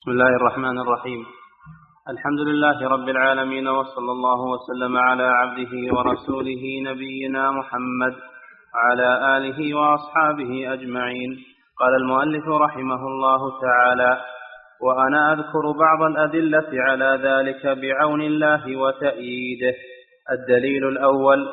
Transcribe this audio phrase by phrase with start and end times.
[0.00, 1.26] بسم الله الرحمن الرحيم.
[2.08, 8.14] الحمد لله رب العالمين وصلى الله وسلم على عبده ورسوله نبينا محمد
[8.74, 11.30] وعلى آله وأصحابه أجمعين.
[11.80, 14.20] قال المؤلف رحمه الله تعالى
[14.80, 19.74] وأنا أذكر بعض الأدلة على ذلك بعون الله وتأييده.
[20.32, 21.48] الدليل الأول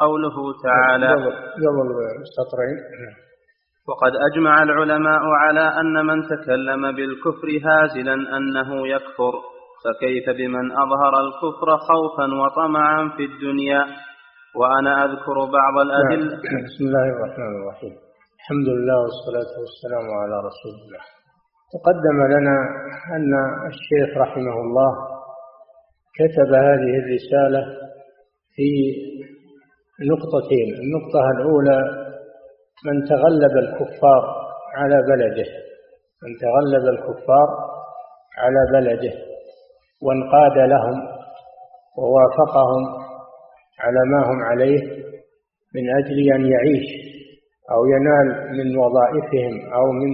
[0.00, 1.88] قوله تعالى قبل
[2.36, 2.78] سطرين
[3.88, 9.32] وقد أجمع العلماء على أن من تكلم بالكفر هازلا أنه يكفر
[9.84, 13.86] فكيف بمن أظهر الكفر خوفا وطمعا في الدنيا؟
[14.56, 16.36] وأنا أذكر بعض الأدلة.
[16.66, 17.94] بسم الله الرحمن الرحيم.
[18.40, 21.02] الحمد لله والصلاة والسلام على رسول الله.
[21.74, 22.56] تقدم لنا
[23.16, 23.32] أن
[23.66, 24.92] الشيخ رحمه الله
[26.18, 27.62] كتب هذه الرسالة
[28.54, 28.68] في
[30.10, 30.68] نقطتين.
[30.82, 32.01] النقطة الأولى
[32.86, 34.22] من تغلب الكفار
[34.76, 35.48] على بلده
[36.22, 37.48] من تغلب الكفار
[38.38, 39.12] على بلده
[40.02, 41.08] وانقاد لهم
[41.98, 42.82] ووافقهم
[43.80, 44.80] على ما هم عليه
[45.74, 46.86] من أجل أن يعيش
[47.70, 50.10] أو ينال من وظائفهم أو من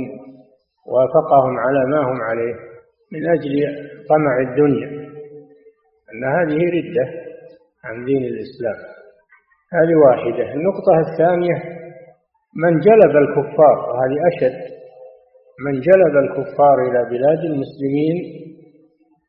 [0.87, 2.55] وافقهم على ما هم عليه
[3.13, 3.53] من أجل
[4.09, 4.89] طمع الدنيا.
[6.13, 7.07] أن هذه ردة
[7.85, 8.79] عن دين الإسلام.
[9.73, 10.53] هذه واحدة.
[10.53, 11.78] النقطة الثانية
[12.57, 14.79] من جلب الكفار وهذه أشد
[15.67, 18.17] من جلب الكفار إلى بلاد المسلمين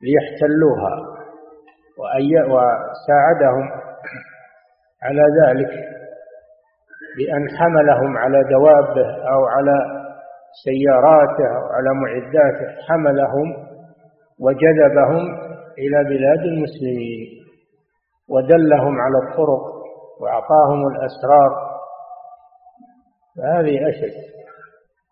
[0.02, 1.20] ليحتلوها
[2.54, 3.70] وساعدهم
[5.04, 5.70] على ذلك
[7.18, 9.78] بأن حملهم على دوابه أو على
[10.64, 13.68] سياراته أو على معداته حملهم
[14.40, 15.36] وجذبهم
[15.78, 17.28] إلى بلاد المسلمين
[18.30, 19.64] ودلهم على الطرق
[20.22, 21.69] وأعطاهم الأسرار
[23.40, 24.14] فهذه أشد.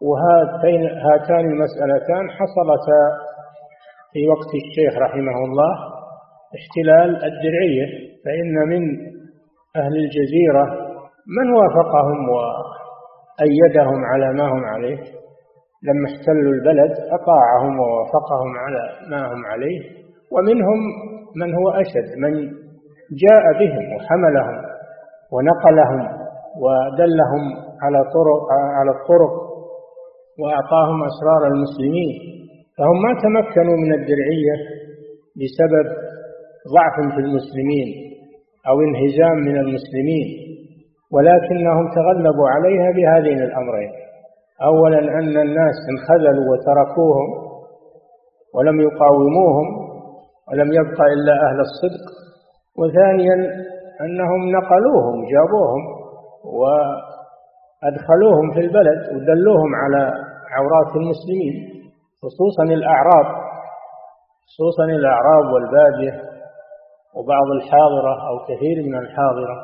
[0.01, 3.01] وهاتين هاتان المسألتان حصلتا
[4.13, 5.73] في وقت الشيخ رحمه الله
[6.57, 7.87] احتلال الدرعية
[8.25, 8.81] فإن من
[9.75, 10.65] أهل الجزيرة
[11.37, 14.97] من وافقهم وأيدهم على ما هم عليه.
[15.83, 19.81] لما احتلوا البلد أطاعهم ووافقهم على ما هم عليه.
[20.31, 20.79] ومنهم
[21.35, 22.33] من هو أشد من
[23.23, 24.57] جاء بهم وحملهم
[25.33, 26.01] ونقلهم
[26.63, 28.43] ودلهم على طرق
[28.77, 29.33] على الطرق
[30.41, 32.11] وأعطاهم أسرار المسلمين
[32.77, 34.55] فهم ما تمكنوا من الدرعية
[35.39, 35.87] بسبب
[36.75, 37.87] ضعف في المسلمين
[38.69, 40.27] أو انهزام من المسلمين
[41.13, 43.91] ولكنهم تغلبوا عليها بهذين الأمرين.
[44.63, 47.29] أولا أن الناس انخذلوا وتركوهم
[48.55, 49.67] ولم يقاوموهم
[50.51, 52.05] ولم يبقى إلا أهل الصدق
[52.79, 53.35] وثانيا
[54.01, 55.81] أنهم نقلوهم جابوهم
[56.59, 56.63] و
[57.83, 60.11] أدخلوهم في البلد ودلوهم على
[60.51, 61.53] عورات المسلمين
[62.21, 63.25] خصوصا الأعراب
[64.47, 66.21] خصوصا الأعراب والبادية
[67.15, 69.57] وبعض الحاضرة أو كثير من الحاضرة.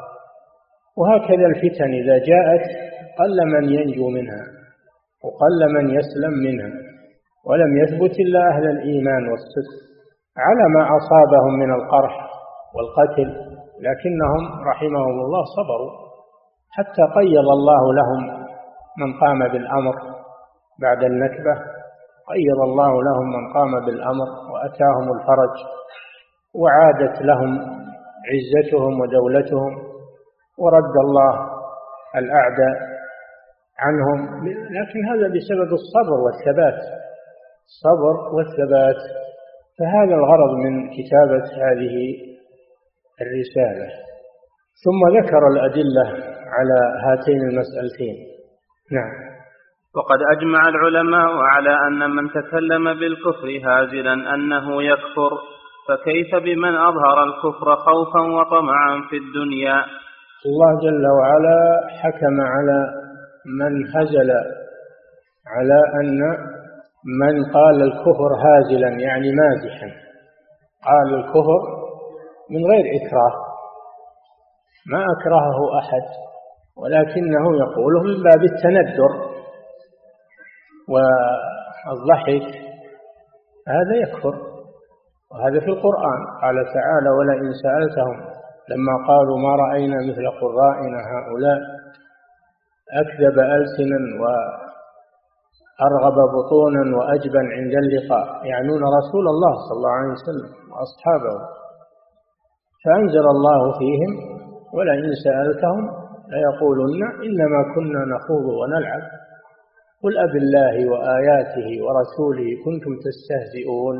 [0.98, 2.66] وهكذا الفتن إذا جاءت
[3.20, 4.44] قل من ينجو منها
[5.24, 6.72] وقل من يسلم منها
[7.46, 9.74] ولم يثبت إلا أهل الإيمان والصدق
[10.38, 12.30] على ما أصابهم من القرح
[12.76, 13.30] والقتل
[13.80, 16.03] لكنهم رحمهم الله صبروا.
[16.78, 18.44] حتى قيض الله لهم
[18.98, 19.96] من قام بالأمر
[20.82, 21.54] بعد النكبة.
[22.34, 25.56] قيض الله لهم من قام بالأمر وأتاهم الفرج
[26.56, 27.52] وعادت لهم
[28.32, 29.74] عزتهم ودولتهم
[30.58, 31.50] ورد الله
[32.16, 32.78] الأعداء
[33.80, 34.48] عنهم.
[34.48, 36.80] لكن هذا بسبب الصبر والثبات
[37.66, 39.02] الصبر والثبات.
[39.80, 41.96] فهذا الغرض من كتابة هذه
[43.22, 43.88] الرسالة.
[44.84, 48.16] ثم ذكر الأدلة على هاتين المسألتين.
[48.92, 49.34] نعم.
[49.96, 55.32] وقد أجمع العلماء على أن من تكلم بالكفر هازلا أنه يكفر
[55.88, 59.86] فكيف بمن أظهر الكفر خوفا وطمعا في الدنيا؟
[60.46, 62.80] الله جل وعلا حكم على
[63.60, 64.32] من هزل
[65.48, 66.20] على أن
[67.20, 69.88] من قال الكفر هازلا يعني مازحا.
[70.86, 71.62] قال الكفر
[72.50, 73.36] من غير إكراه.
[74.92, 76.33] ما أكرهه أحد.
[76.78, 79.12] ولكنه يقوله من باب التندر
[80.90, 82.48] والضحك
[83.68, 84.36] هذا يكفر
[85.32, 86.22] وهذا في القرآن.
[86.42, 88.18] قال تعالى ولئن سألتهم
[88.70, 91.60] لما قالوا ما رأينا مثل قرائنا هؤلاء
[93.02, 98.46] أكذب ألسنا وأرغب بطونا وأجبا عند اللقاء.
[98.46, 101.36] يعنون رسول الله صلى الله عليه وسلم وأصحابه.
[102.86, 104.12] فأنزل الله فيهم
[104.74, 109.02] ولئن سألتهم ليقولن إنما كنا نخوض ونلعب.
[110.04, 113.96] قل أب الله وآياته ورسوله كنتم تستهزئون.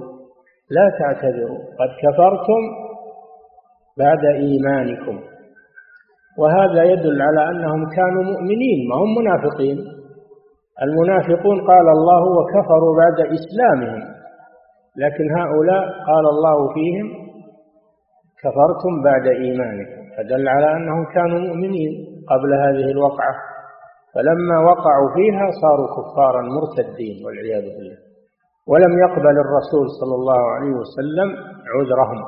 [0.72, 2.62] لا تعتذروا قد كفرتم
[3.98, 5.20] بعد إيمانكم.
[6.40, 9.78] وهذا يدل على أنهم كانوا مؤمنين ما هم منافقين.
[10.84, 14.02] المنافقون قال الله وكفروا بعد إسلامهم
[14.98, 17.08] لكن هؤلاء قال الله فيهم
[18.42, 20.04] كفرتم بعد إيمانكم.
[20.18, 22.13] فدل على أنهم كانوا مؤمنين.
[22.32, 23.36] قبل هذه الوقعة
[24.16, 27.98] فلما وقعوا فيها صاروا كفارا مرتدين والعياذ بالله.
[28.68, 31.30] ولم يقبل الرسول صلى الله عليه وسلم
[31.76, 32.22] عذرهم.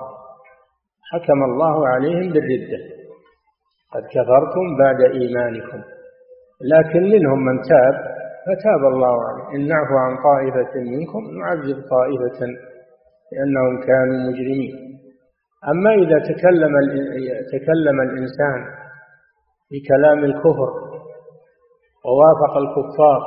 [1.12, 2.80] حكم الله عليهم بالردة.
[3.94, 5.82] قد كفرتم بعد إيمانكم.
[6.74, 7.96] لكن منهم من تاب
[8.46, 9.56] فتاب الله عليه.
[9.56, 12.40] إن نعفو عن طائفة منكم نعذب طائفة
[13.32, 14.76] لأنهم كانوا مجرمين.
[15.72, 16.74] أما إذا تكلم
[17.54, 18.85] تكلم الإنسان
[19.72, 20.70] بكلام الكفر
[22.06, 23.22] ووافق الكفار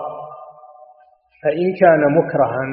[1.42, 2.64] فإن كان مكرها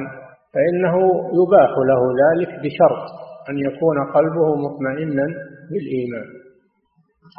[0.54, 0.96] فإنه
[1.40, 3.04] يباح له ذلك بشرط
[3.50, 5.26] أن يكون قلبه مطمئنا
[5.70, 6.28] بالإيمان.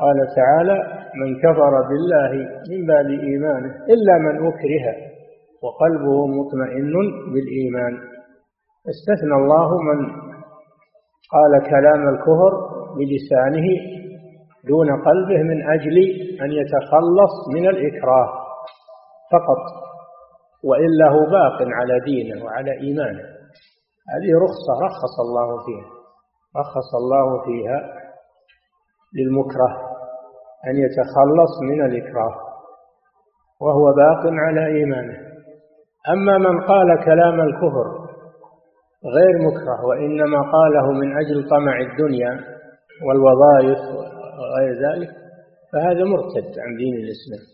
[0.01, 0.77] قال تعالى
[1.21, 2.31] من كفر بالله
[2.71, 4.85] من بعد إيمانه إلا من أكره
[5.63, 6.93] وقلبه مطمئن
[7.33, 7.93] بالإيمان.
[8.91, 9.99] استثنى الله من
[11.33, 12.53] قال كلام الكفر
[12.97, 13.67] بلسانه
[14.63, 15.97] دون قلبه من أجل
[16.41, 18.29] أن يتخلص من الإكراه
[19.31, 19.63] فقط
[20.63, 23.23] وإلا هو باق على دينه وعلى إيمانه.
[24.13, 25.87] هذه رخصة رخص الله فيها
[26.57, 27.79] رخص الله فيها
[29.17, 29.71] للمكره
[30.67, 32.35] أن يتخلص من الإكراه
[33.61, 35.17] وهو باق على إيمانه.
[36.09, 38.07] أما من قال كلام الكفر
[39.05, 42.39] غير مكره وإنما قاله من أجل طمع الدنيا
[43.05, 43.96] والوظائف
[44.37, 45.09] وغير ذلك
[45.73, 47.45] فهذا مرتد عن دين الإسلام.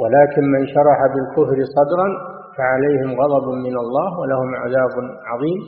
[0.00, 2.08] ولكن من شرح بالكفر صدرا
[2.56, 4.94] فعليهم غضب من الله ولهم عذاب
[5.30, 5.60] عظيم.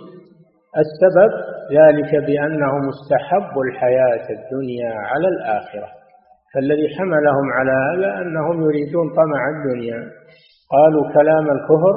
[0.82, 1.32] السبب
[1.78, 5.88] ذلك بأنه مستحب الحياة الدنيا على الآخرة.
[6.54, 10.00] فالذي حملهم على هذا أنهم يريدون طمع الدنيا.
[10.70, 11.96] قالوا كلام الكفر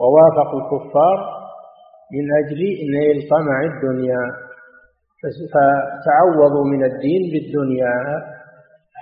[0.00, 1.18] ووافقوا الكفار
[2.14, 2.60] من أجل
[2.96, 4.45] نيل طمع الدنيا.
[5.52, 7.96] فتعوضوا من الدين بالدنيا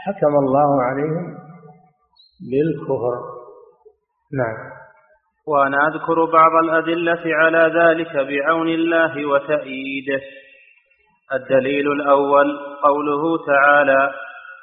[0.07, 1.35] حكم الله عليهم
[2.51, 3.15] بالكفر.
[4.41, 4.57] نعم.
[5.47, 10.21] وأنا أذكر بعض الأدلة على ذلك بعون الله وتأييده.
[11.33, 14.11] الدليل الأول قوله تعالى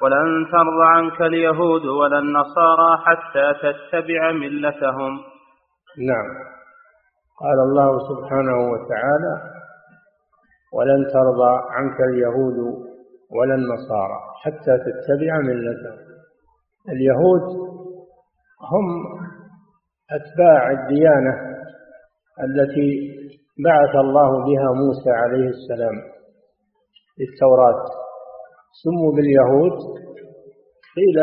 [0.02, 5.20] ولن ترضى عنك اليهود ولا النصارى حتى تتبع ملتهم.
[5.98, 6.28] نعم.
[7.40, 9.62] قال الله سبحانه وتعالى
[10.72, 12.58] ولن ترضى عنك اليهود
[13.30, 15.98] ولا النصارى حتى تتبع ملتهم
[16.88, 17.72] اليهود
[18.72, 18.86] هم
[20.10, 21.34] أتباع الديانة
[22.40, 22.90] التي
[23.64, 25.96] بعث الله بها موسى عليه السلام
[27.16, 27.84] في التوراة.
[28.82, 29.78] سموا باليهود
[30.96, 31.18] قيل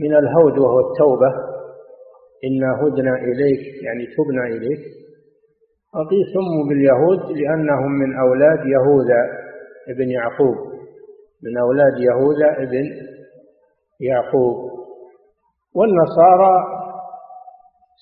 [0.00, 1.30] من الهود وهو التوبة.
[2.44, 5.01] إنا هدنا إليك يعني تبنا إليك.
[5.94, 9.20] وقيل سموا باليهود لأنهم من أولاد يهوذا
[9.88, 10.56] ابن يعقوب.
[11.44, 12.84] من أولاد يهوذا ابن
[14.00, 14.56] يعقوب.
[15.74, 16.54] والنصارى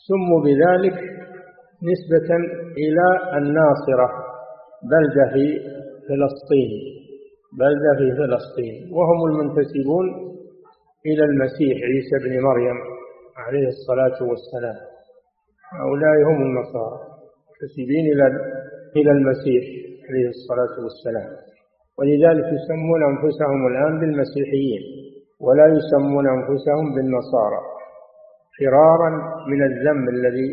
[0.08, 0.94] سموا بذلك
[1.90, 2.34] نسبة
[2.76, 4.08] إلى الناصرة
[4.90, 5.58] بلدة في
[6.08, 6.70] فلسطين
[7.58, 8.92] بلدة في فلسطين.
[8.92, 10.06] وهم المنتسبون
[11.06, 12.76] إلى المسيح عيسى بن مريم
[13.36, 14.76] عليه الصلاة والسلام.
[15.72, 17.09] هؤلاء هم النصارى.
[17.60, 18.26] منتسبين إلى
[18.96, 19.64] إلى المسيح
[20.08, 21.30] عليه الصلاة والسلام.
[21.98, 24.82] ولذلك يسمون أنفسهم الآن بالمسيحيين
[25.40, 27.60] ولا يسمون أنفسهم بالنصارى.
[28.58, 29.10] فرارا
[29.48, 30.48] من الذم الذي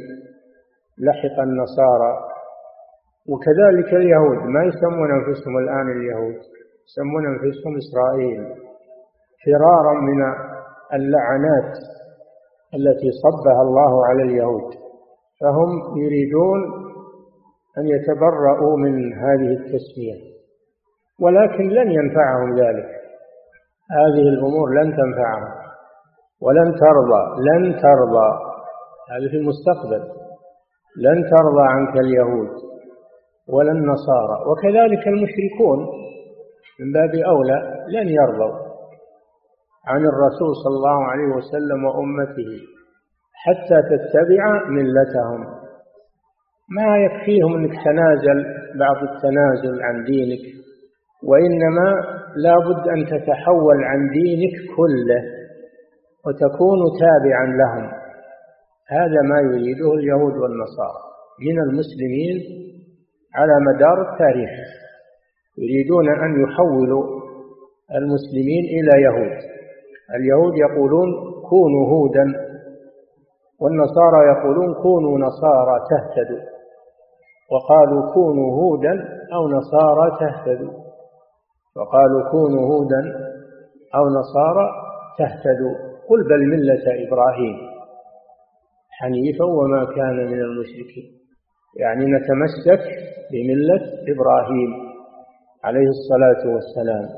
[1.00, 2.14] لحق النصارى.
[3.30, 6.40] وكذلك اليهود ما يسمون أنفسهم الآن اليهود
[6.88, 8.42] يسمون أنفسهم إسرائيل.
[9.46, 10.20] فرارا من
[10.94, 11.74] اللعنات
[12.78, 14.74] التي صبها الله على اليهود.
[15.42, 16.60] فهم يريدون
[17.78, 20.38] أن يتبرؤوا من هذه التسمية
[21.22, 22.90] ولكن لن ينفعهم ذلك.
[23.92, 25.52] هذه الأمور لن تنفعهم
[26.42, 28.30] ولن ترضى لن ترضى.
[29.12, 30.04] هذا في المستقبل.
[30.98, 32.50] لن ترضى عنك اليهود
[33.50, 34.38] ولا النصارى.
[34.48, 35.80] وكذلك المشركون
[36.80, 38.68] من باب أولى لن يرضوا
[39.88, 42.52] عن الرسول صلى الله عليه وسلم وأمته
[43.34, 45.57] حتى تتبع ملتهم.
[46.70, 48.40] ما يكفيهم أنك تنازل
[48.80, 50.44] بعض التنازل عن دينك
[51.24, 51.90] وإنما
[52.36, 55.22] لا بد أن تتحول عن دينك كله
[56.26, 57.92] وتكون تابعا لهم.
[58.88, 61.02] هذا ما يريده اليهود والنصارى
[61.48, 62.38] من المسلمين
[63.36, 64.50] على مدار التاريخ.
[65.58, 67.04] يريدون أن يحولوا
[67.96, 69.38] المسلمين إلى يهود.
[70.16, 71.10] اليهود يقولون
[71.50, 72.26] كونوا هودا
[73.62, 76.57] والنصارى يقولون كونوا نصارى تهتدوا.
[77.52, 78.94] وقالوا كونوا هودا
[79.34, 80.74] أو نصارى تهتدوا.
[81.76, 83.02] وقالوا كونوا هودا
[83.96, 84.66] أو نصارى
[85.20, 85.76] تهتدوا.
[86.10, 87.58] قل بل ملة إبراهيم.
[88.92, 91.18] حنيفا وما كان من المشركين.
[91.80, 92.84] يعني نتمسك
[93.32, 93.82] بملة
[94.14, 94.72] إبراهيم
[95.64, 97.10] عليه الصلاة والسلام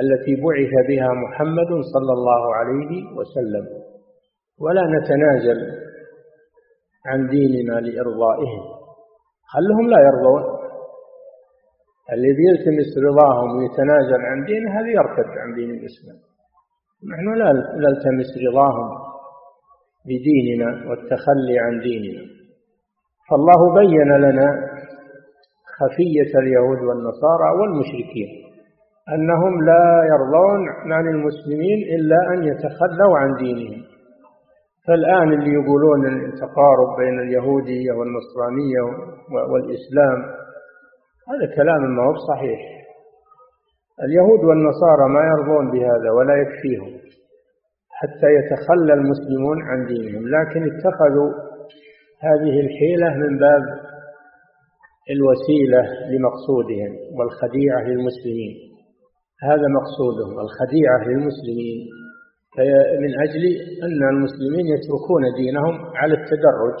[0.00, 3.66] التي بعث بها محمد صلى الله عليه وسلم.
[4.60, 5.60] ولا نتنازل
[7.06, 8.83] عن ديننا لإرضائهم.
[9.52, 10.42] خلهم لا يرضون.
[12.12, 16.16] اللي بيلتمس رضاهم ويتنازل عن دينه هذا يرتد عن دين الإسلام.
[17.12, 18.88] نحن لا نلتمس رضاهم
[20.06, 22.24] بديننا والتخلي عن ديننا.
[23.30, 24.48] فالله بين لنا
[25.78, 28.30] خفية اليهود والنصارى والمشركين
[29.14, 33.93] أنهم لا يرضون عن المسلمين إلا أن يتخلوا عن دينهم.
[34.86, 38.82] فالآن اللي يقولون التقارب بين اليهودية والنصرانية
[39.52, 40.18] والإسلام
[41.30, 42.60] هذا كلام ما هو صحيح
[44.02, 47.00] اليهود والنصارى ما يرضون بهذا ولا يكفيهم
[47.90, 51.30] حتى يتخلى المسلمون عن دينهم لكن اتخذوا
[52.20, 53.62] هذه الحيلة من باب
[55.10, 58.54] الوسيلة لمقصودهم والخديعة للمسلمين.
[59.42, 61.80] هذا مقصودهم الخديعة للمسلمين.
[63.02, 63.44] من أجل
[63.86, 66.78] أن المسلمين يتركون دينهم على التدرج.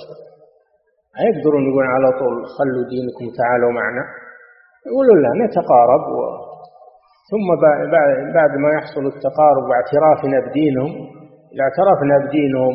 [1.14, 4.04] ما يقدرون يقولون على طول خلوا دينكم تعالوا معنا؟
[4.86, 6.18] يقولون لا نتقارب و...
[7.30, 7.46] ثم
[8.34, 10.92] بعد ما يحصل التقارب واعترافنا بدينهم
[11.52, 12.74] إذا اعترفنا بدينهم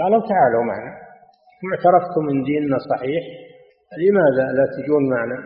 [0.00, 0.92] قالوا تعالوا معنا.
[1.72, 3.22] اعترفتم من ديننا صحيح
[4.02, 5.38] لماذا لا تجون معنا؟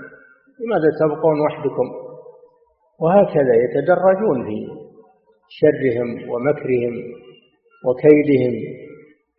[0.60, 1.86] لماذا تبقون وحدكم؟
[3.02, 4.83] وهكذا يتدرجون في
[5.48, 6.94] شرهم ومكرهم
[7.86, 8.54] وكيدهم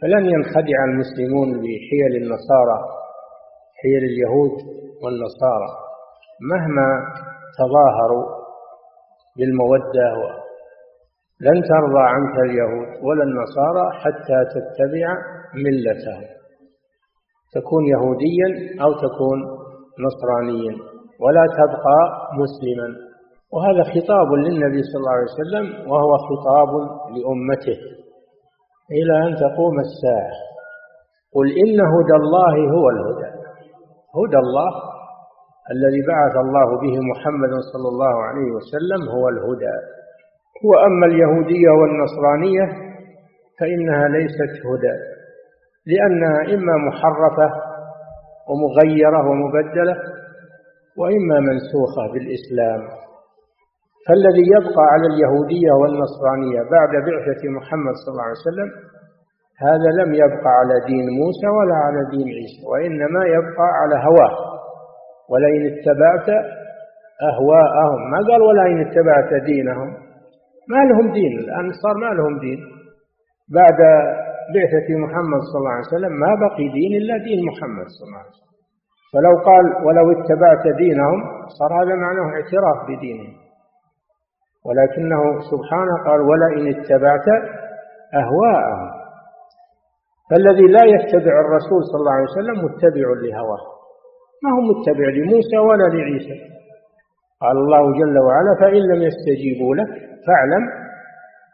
[0.02, 2.80] فلن ينخدع المسلمون بحيل النصارى
[3.82, 4.52] حيل اليهود
[5.04, 5.70] والنصارى
[6.52, 6.88] مهما
[7.60, 8.26] تظاهروا
[9.38, 10.46] بالمودة.
[11.42, 15.08] لن ترضى عنك اليهود ولا النصارى حتى تتبع
[15.54, 16.36] ملتهم
[17.54, 19.40] تكون يهوديا أو تكون
[20.06, 20.74] نصرانيا
[21.20, 22.00] ولا تبقى
[22.42, 23.05] مسلما.
[23.56, 26.70] وهذا خطاب للنبي صلى الله عليه وسلم وهو خطاب
[27.16, 27.80] لأمته.
[28.92, 30.36] إلى أن تقوم الساعة.
[31.36, 33.32] قل إن هدى الله هو الهدى.
[34.20, 34.72] هدى الله
[35.72, 39.76] الذي بعث الله به محمد صلى الله عليه وسلم هو الهدى.
[40.70, 42.66] وأما اليهودية والنصرانية
[43.60, 44.96] فإنها ليست هدى
[45.88, 47.48] لأنها إما محرفة
[48.50, 49.96] ومغيرة ومبدلة
[50.98, 53.05] وإما منسوخة بالإسلام.
[54.08, 58.70] فالذي يبقى على اليهودية والنصرانية بعد بعثة محمد صلى الله عليه وسلم
[59.68, 64.36] هذا لم يبقى على دين موسى ولا على دين عيسى وإنما يبقى على هواه.
[65.32, 66.28] ولئن اتبعت
[67.30, 69.90] أهواءهم ما قال ولئن اتبعت دينهم؟
[70.72, 72.60] ما لهم دين الآن صار ما لهم دين.
[73.60, 73.80] بعد
[74.56, 78.36] بعثة محمد صلى الله عليه وسلم ما بقي دين إلا دين محمد صلى الله عليه
[78.36, 78.56] وسلم.
[79.14, 81.20] فلو قال ولو اتبعت دينهم
[81.60, 83.45] صار هذا معناه اعتراف بدينهم.
[84.66, 87.28] ولكنه سبحانه قال ولئن اتبعت
[88.22, 88.92] أهواءهم.
[90.30, 93.64] فالذي لا يتبع الرسول صلى الله عليه وسلم متبع لهواه.
[94.44, 96.38] ما هو متبع لموسى ولا لعيسى.
[97.42, 99.90] قال الله جل وعلا فإن لم يستجيبوا لك
[100.28, 100.64] فاعلم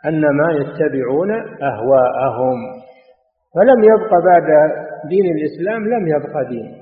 [0.05, 1.31] أنما يتبعون
[1.71, 2.57] أهواءهم.
[3.55, 4.47] فلم يبق بعد
[5.09, 6.81] دين الإسلام لم يبق دين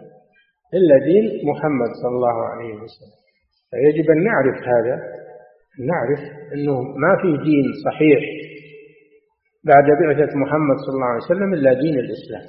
[0.74, 3.20] إلا دين محمد صلى الله عليه وسلم.
[3.72, 5.19] فيجب أن نعرف هذا.
[5.92, 6.22] نعرف
[6.54, 8.20] أنه ما في دين صحيح
[9.66, 12.46] بعد بعثة محمد صلى الله عليه وسلم إلا دين الإسلام.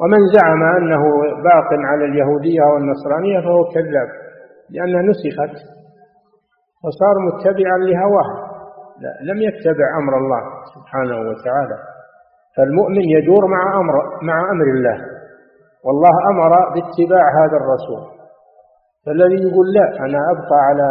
[0.00, 1.02] ومن زعم أنه
[1.48, 4.08] باق على اليهودية والنصرانية فهو كذاب
[4.70, 5.54] لأنها نسخت
[6.84, 8.30] وصار متبعا لهواه
[9.02, 10.42] لا لم يتبع أمر الله
[10.74, 11.78] سبحانه وتعالى.
[12.56, 14.98] فالمؤمن يدور مع أمر مع أمر الله
[15.84, 18.18] والله أمر باتباع هذا الرسول.
[19.06, 20.88] فالذي يقول لا أنا أبقى على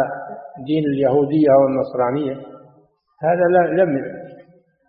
[0.66, 2.36] دين اليهودية والنصرانية
[3.22, 3.90] هذا لا لم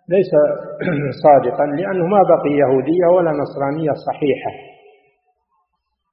[0.08, 0.30] ليس
[1.24, 4.52] صادقا لأنه ما بقي يهودية ولا نصرانية صحيحة.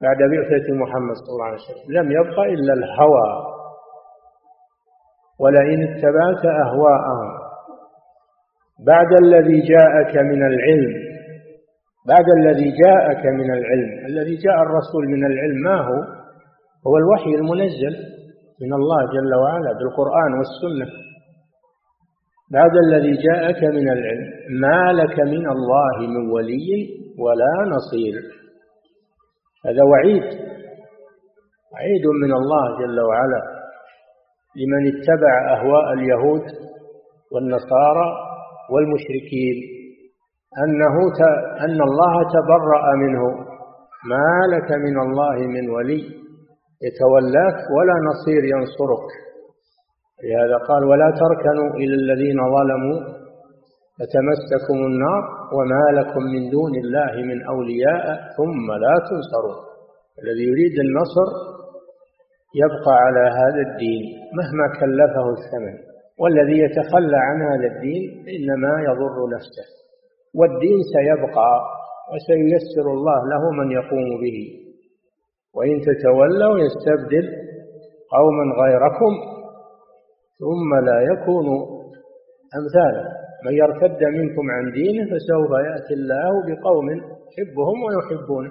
[0.02, 3.28] بعد بعثة محمد صلى الله عليه وسلم لم يبقى إلا الهوى.
[5.40, 7.28] ولئن اتبعت أهواءهم
[8.86, 11.08] بعد الذي جاءك من العلم
[12.08, 16.18] بعد الذي جاءك من العلم الذي جاء الرسول من العلم ما هو؟
[16.86, 18.17] هو الوحي المنزل.
[18.62, 20.88] من الله جل وعلا بالقرآن والسنة.
[22.52, 24.28] بعد الذي جاءك من العلم.
[24.60, 26.88] ما لك من الله من ولي
[27.18, 28.14] ولا نصير.
[29.66, 30.22] هذا وعيد.
[31.72, 33.42] وعيد من الله جل وعلا.
[34.56, 36.44] لمن اتبع أهواء اليهود
[37.32, 38.08] والنصارى
[38.72, 39.56] والمشركين.
[40.64, 40.96] أنه
[41.64, 43.22] أن الله تبرأ منه.
[44.12, 46.27] ما لك من الله من ولي
[46.86, 49.08] يتولاك ولا نصير ينصرك.
[50.24, 52.98] لهذا قال ولا تركنوا إلى الذين ظلموا
[53.98, 55.22] فتمسكم النار
[55.56, 58.04] وما لكم من دون الله من أولياء
[58.36, 59.58] ثم لا تنصرون.
[60.22, 61.28] الذي يريد النصر
[62.62, 64.02] يبقى على هذا الدين
[64.38, 65.74] مهما كلفه الثمن
[66.20, 68.02] والذي يتخلى عن هذا الدين
[68.36, 69.66] إنما يضر نفسه
[70.38, 71.50] والدين سيبقى
[72.12, 74.67] وسييسر الله له من يقوم به.
[75.58, 77.26] وإن تتولوا يستبدل
[78.16, 79.12] قوما غيركم
[80.42, 81.60] ثم لا يكونوا
[82.58, 83.04] أمثاله
[83.44, 88.50] من يرتد منكم عن دينه فسوف يأتي الله بقوم يحبهم ويحبونه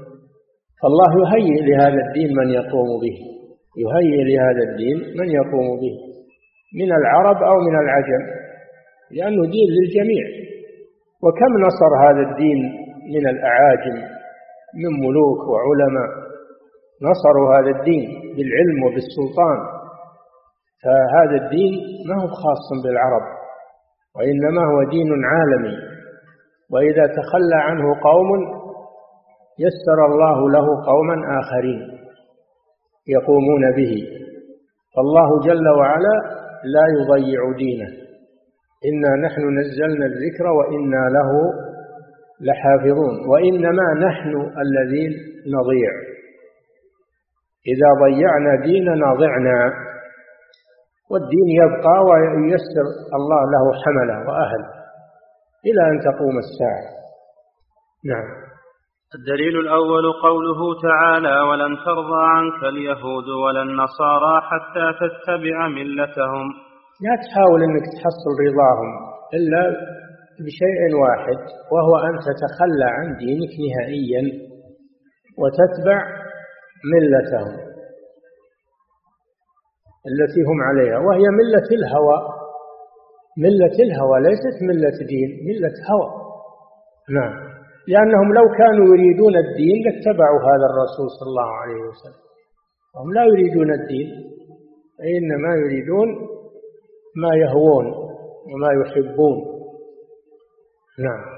[0.82, 3.18] فالله يهيئ لهذا الدين من يقوم به
[3.84, 5.96] يهيئ لهذا الدين من يقوم به
[6.80, 8.24] من العرب أو من العجم
[9.12, 10.26] لأنه دين للجميع.
[11.24, 12.60] وكم نصر هذا الدين
[13.16, 13.96] من الأعاجم
[14.82, 16.10] من ملوك وعلماء؟
[17.02, 19.60] نصروا هذا الدين بالعلم وبالسلطان.
[20.84, 21.74] فهذا الدين
[22.10, 23.26] ما هو خاص بالعرب
[24.16, 25.78] وإنما هو دين عالمي.
[26.72, 28.30] وإذا تخلى عنه قوم
[29.60, 31.82] يسر الله له قوما آخرين
[33.08, 33.94] يقومون به.
[34.96, 36.16] فالله جل وعلا
[36.64, 37.88] لا يضيع دينه.
[38.86, 41.32] إنا نحن نزلنا الذكر وإنا له
[42.42, 43.30] لحافظون.
[43.30, 44.34] وإنما نحن
[44.66, 45.12] الذين
[45.48, 46.17] نضيع.
[47.72, 49.60] إذا ضيعنا ديننا ضعنا
[51.12, 54.62] والدين يبقى وييسر الله له حمله وأهل
[55.66, 56.88] إلى أن تقوم الساعة.
[58.12, 58.28] نعم.
[59.16, 66.46] الدليل الأول قوله تعالى ولن ترضى عنك اليهود ولا النصارى حتى تتبع ملتهم.
[67.06, 68.90] لا تحاول أنك تحصل رضاهم
[69.34, 69.62] إلا
[70.46, 71.40] بشيء واحد
[71.72, 74.24] وهو أن تتخلى عن دينك نهائيا
[75.42, 76.17] وتتبع
[76.94, 77.68] ملتهم
[80.12, 82.18] التي هم عليها وهي ملة الهوى.
[83.38, 86.10] ملة الهوى ليست ملة دين ملة هوى.
[87.10, 87.48] نعم.
[87.88, 92.22] لأنهم لو كانوا يريدون الدين لاتبعوا هذا الرسول صلى الله عليه وسلم.
[92.96, 94.08] هم لا يريدون الدين
[95.18, 96.08] إنما يريدون
[97.16, 97.86] ما يهوون
[98.50, 99.38] وما يحبون.
[101.00, 101.37] نعم.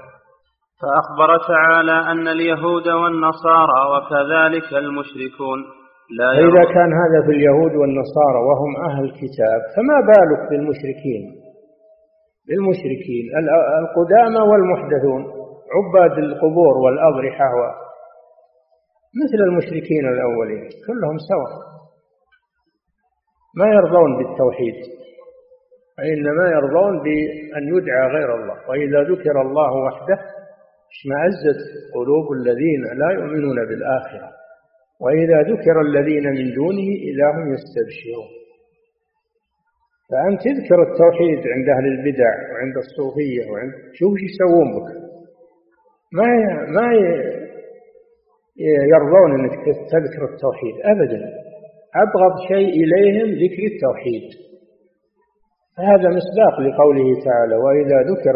[0.80, 5.58] فأخبر تعالى أن اليهود والنصارى وكذلك المشركون
[6.18, 11.22] لا إذا كان هذا في اليهود والنصارى وهم أهل الكتاب فما بالك بالمشركين؟
[12.48, 13.24] بالمشركين.
[13.82, 15.22] القدامى والمحدثون
[15.76, 17.50] عباد القبور والأضرحة
[19.22, 21.52] مثل المشركين الأولين كلهم سواء.
[23.56, 24.74] ما يرضون بالتوحيد
[25.98, 28.56] وإنما يرضون بأن يدعى غير الله.
[28.68, 30.39] وإذا ذكر الله وحده
[30.94, 31.60] اشمأزت
[31.94, 34.28] قلوب الذين لا يؤمنون بالآخرة.
[35.02, 38.30] وإذا ذكر الذين من دونه إذا هم يستبشرون.
[40.10, 44.88] فأنت تذكر التوحيد عند أهل البدع وعند الصوفية وعند شوف إيش يسوون بك.
[46.12, 46.28] ما
[46.76, 46.88] ما
[48.92, 51.20] يرضون إنك تذكر التوحيد ابدا.
[52.04, 54.26] أبغض شيء إليهم ذكر التوحيد.
[55.78, 58.34] هذا مصداق لقوله تعالى وإذا ذكر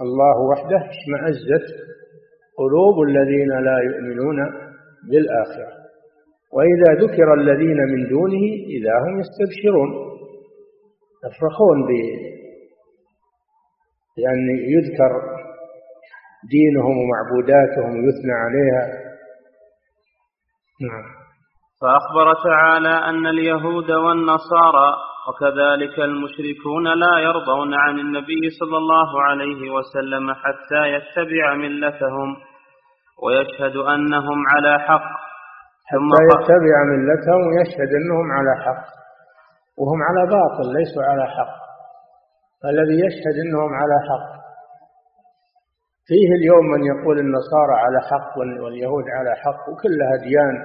[0.00, 1.66] الله وحده اشمأزت
[2.58, 4.38] قلوب الذين لا يؤمنون
[5.10, 5.72] بالآخرة.
[6.52, 8.44] وإذا ذكر الذين من دونه
[8.76, 9.90] إذا هم يستبشرون.
[11.26, 11.86] يفرحون
[14.16, 15.12] بأن يذكر
[16.50, 18.84] دينهم ومعبوداتهم يثنى عليها.
[20.88, 21.04] نعم.
[21.80, 30.34] فأخبر تعالى أن اليهود والنصارى وكذلك المشركون لا يرضون عن النبي صلى الله عليه وسلم
[30.34, 32.36] حتى يتبع ملتهم
[33.22, 35.10] ويشهد أنهم على حق.
[35.90, 38.84] حتى يتبع ملتهم ويشهد أنهم على حق.
[39.78, 41.56] وهم على باطل ليسوا على حق.
[42.64, 44.40] الذي يشهد أنهم على حق.
[46.06, 50.56] فيه اليوم من يقول النصارى على حق واليهود على حق وكلها ديان.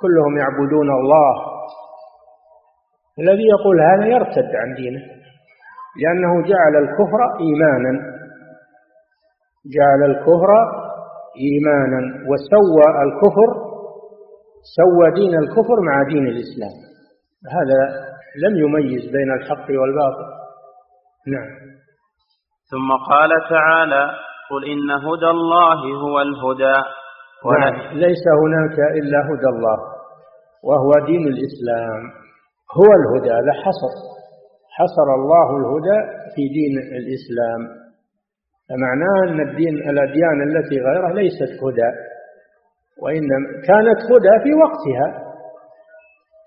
[0.00, 1.57] كلهم يعبدون الله.
[3.20, 5.00] الذي يقول هذا يرتد عن دينه
[6.02, 7.92] لأنه جعل الكفر إيمانا.
[9.76, 10.50] جعل الكفر
[11.46, 13.50] إيمانا وسوى الكفر
[14.76, 16.76] سوى دين الكفر مع دين الإسلام.
[17.56, 17.80] هذا
[18.44, 20.28] لم يميز بين الحق والباطل.
[21.26, 21.50] نعم.
[22.70, 24.10] ثم قال تعالى
[24.50, 26.76] قل إن هدى الله هو الهدى.
[27.60, 27.98] نعم.
[27.98, 29.78] ليس هناك إلا هدى الله
[30.64, 32.27] وهو دين الإسلام.
[32.76, 33.92] هو الهدى لا حصر.
[34.78, 35.98] حصر الله الهدى
[36.34, 37.60] في دين الإسلام.
[38.68, 41.90] فمعناه أن الدين الأديان التي غيره ليست هدى
[43.02, 45.28] وإنما كانت هدى في وقتها.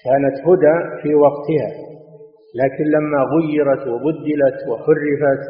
[0.05, 1.69] كانت هدى في وقتها
[2.61, 5.43] لكن لما غيرت وبدلت وحرفت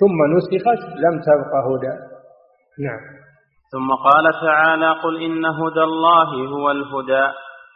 [0.00, 1.94] ثم نسخت لم تبق هدى.
[2.86, 3.02] نعم.
[3.72, 7.26] ثم قال تعالى قل إن هدى الله هو الهدى.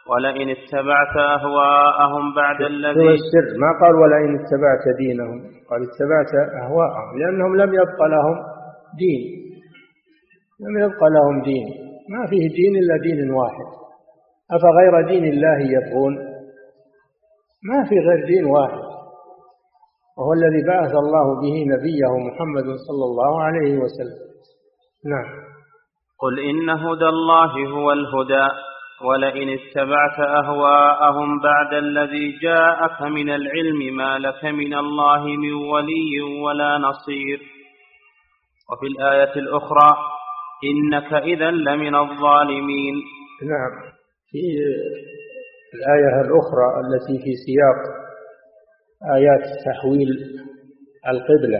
[0.09, 3.47] ولئن اتبعت أهواءهم بعد الذي السر.
[3.63, 5.39] ما قال ولئن اتبعت دينهم؟
[5.69, 6.31] قال اتبعت
[6.63, 8.35] أهواءهم لأنهم لم يبق لهم
[8.97, 9.21] دين.
[10.59, 11.67] لم يبق لهم دين.
[12.09, 13.67] ما فيه دين إلا دين واحد.
[14.51, 16.15] أفغير دين الله يبغون؟
[17.69, 18.85] ما في غير دين واحد.
[20.17, 24.19] وهو الذي بعث الله به نبيه محمد صلى الله عليه وسلم.
[25.05, 25.29] نعم.
[26.19, 28.74] قل إن هدى الله هو الهدى.
[29.01, 36.77] ولئن اتبعت أهواءهم بعد الذي جاءك من العلم ما لك من الله من ولي ولا
[36.77, 37.39] نصير.
[38.71, 39.89] وفي الآية الأخرى
[40.63, 42.95] إنك إذا لمن الظالمين.
[43.43, 43.95] نعم.
[44.31, 44.41] في
[45.73, 47.79] الآية الأخرى التي في سياق
[49.15, 50.09] آيات تحويل
[51.07, 51.59] القبلة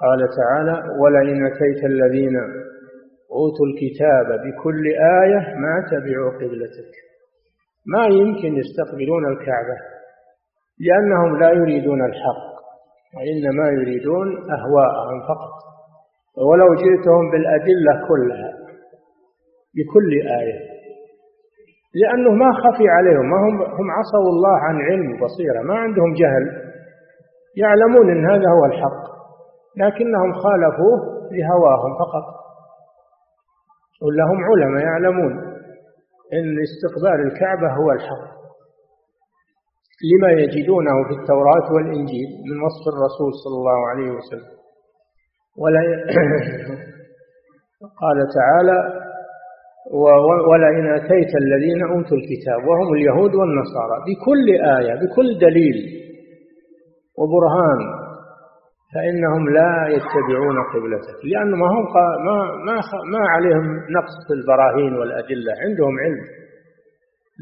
[0.00, 2.36] قال تعالى ولئن أتيت الذين
[3.32, 4.86] أوتوا الكتاب بكل
[5.22, 6.92] آية ما تبعوا قبلتك.
[7.86, 9.76] ما يمكن يستقبلون الكعبة
[10.86, 12.48] لأنهم لا يريدون الحق
[13.16, 15.68] وإنما يريدون أهواءهم فقط.
[16.48, 18.52] ولو جئتهم بالأدلة كلها
[19.76, 20.58] بكل آية
[21.94, 26.44] لأنه ما خفي عليهم ما هم هم عصوا الله عن علم وبصيرة ما عندهم جهل
[27.56, 29.02] يعلمون أن هذا هو الحق
[29.76, 30.98] لكنهم خالفوه
[31.32, 32.24] لهواهم فقط.
[34.02, 35.32] ولا هم علماء يعلمون
[36.32, 38.38] أن استقبال الكعبة هو الحق.
[40.10, 44.58] لما يجدونه في التوراة والإنجيل من وصف الرسول صلى الله عليه وسلم.
[45.58, 45.80] ولا
[48.02, 48.78] قال تعالى
[50.50, 55.76] ولئن أتيت الذين أوتوا الكتاب وهم اليهود والنصارى بكل آية بكل دليل
[57.18, 57.97] وبرهان
[58.94, 61.18] فإنهم لا يتبعون قبلتك.
[61.30, 61.84] لأن ما هم
[62.26, 62.76] ما ما
[63.12, 65.52] ما عليهم نقص في البراهين والأدلة.
[65.64, 66.24] عندهم علم.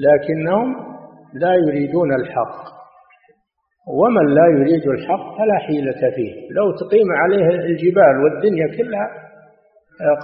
[0.07, 0.69] لكنهم
[1.35, 2.57] لا يريدون الحق.
[4.01, 6.33] ومن لا يريد الحق فلا حيلة فيه.
[6.57, 9.27] لو تقيم عليه الجبال والدنيا كلها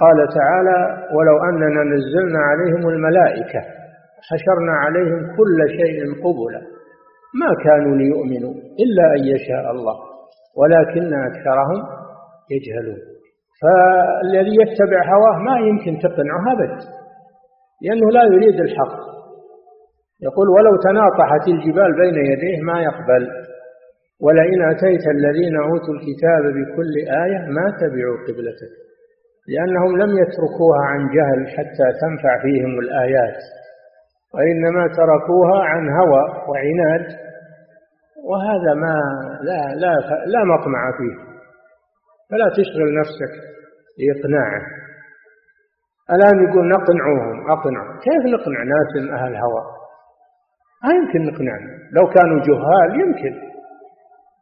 [0.01, 3.61] قال تعالى ولو أننا نزلنا عليهم الملائكة
[4.29, 6.61] حشرنا عليهم كل شيء قبلا
[7.41, 10.12] ما كانوا ليؤمنوا إلا أن يشاء الله.
[10.59, 11.79] ولكن أكثرهم
[12.53, 13.01] يجهلون.
[13.61, 16.79] فالذي يتبع هواه ما يمكن تقنعه أبدا
[17.83, 18.95] لأنه لا يريد الحق.
[20.27, 23.23] يقول ولو تناطحت الجبال بين يديه ما يقبل
[24.25, 28.73] ولئن أتيت الذين أوتوا الكتاب بكل آية ما تبعوا قبلتك.
[29.53, 33.39] لأنهم لم يتركوها عن جهل حتى تنفع فيهم الآيات
[34.33, 37.05] وإنما تركوها عن هوى وعناد
[38.29, 38.95] وهذا ما
[39.41, 39.93] لا لا
[40.25, 41.33] لا مطمع فيه.
[42.29, 43.33] فلا تشغل نفسك
[43.97, 44.61] بإقناعه.
[46.15, 49.63] الآن يقول نقنعوهم أقنع كيف نقنع ناس أهل هوى؟
[50.83, 53.33] ما يمكن نقنعهم لو كانوا جهال يمكن.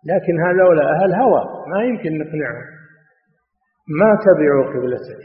[0.05, 2.67] لكن هذولا أهل هوى ما يمكن نقنعهم.
[3.99, 5.21] ما تبعوا قبلتك.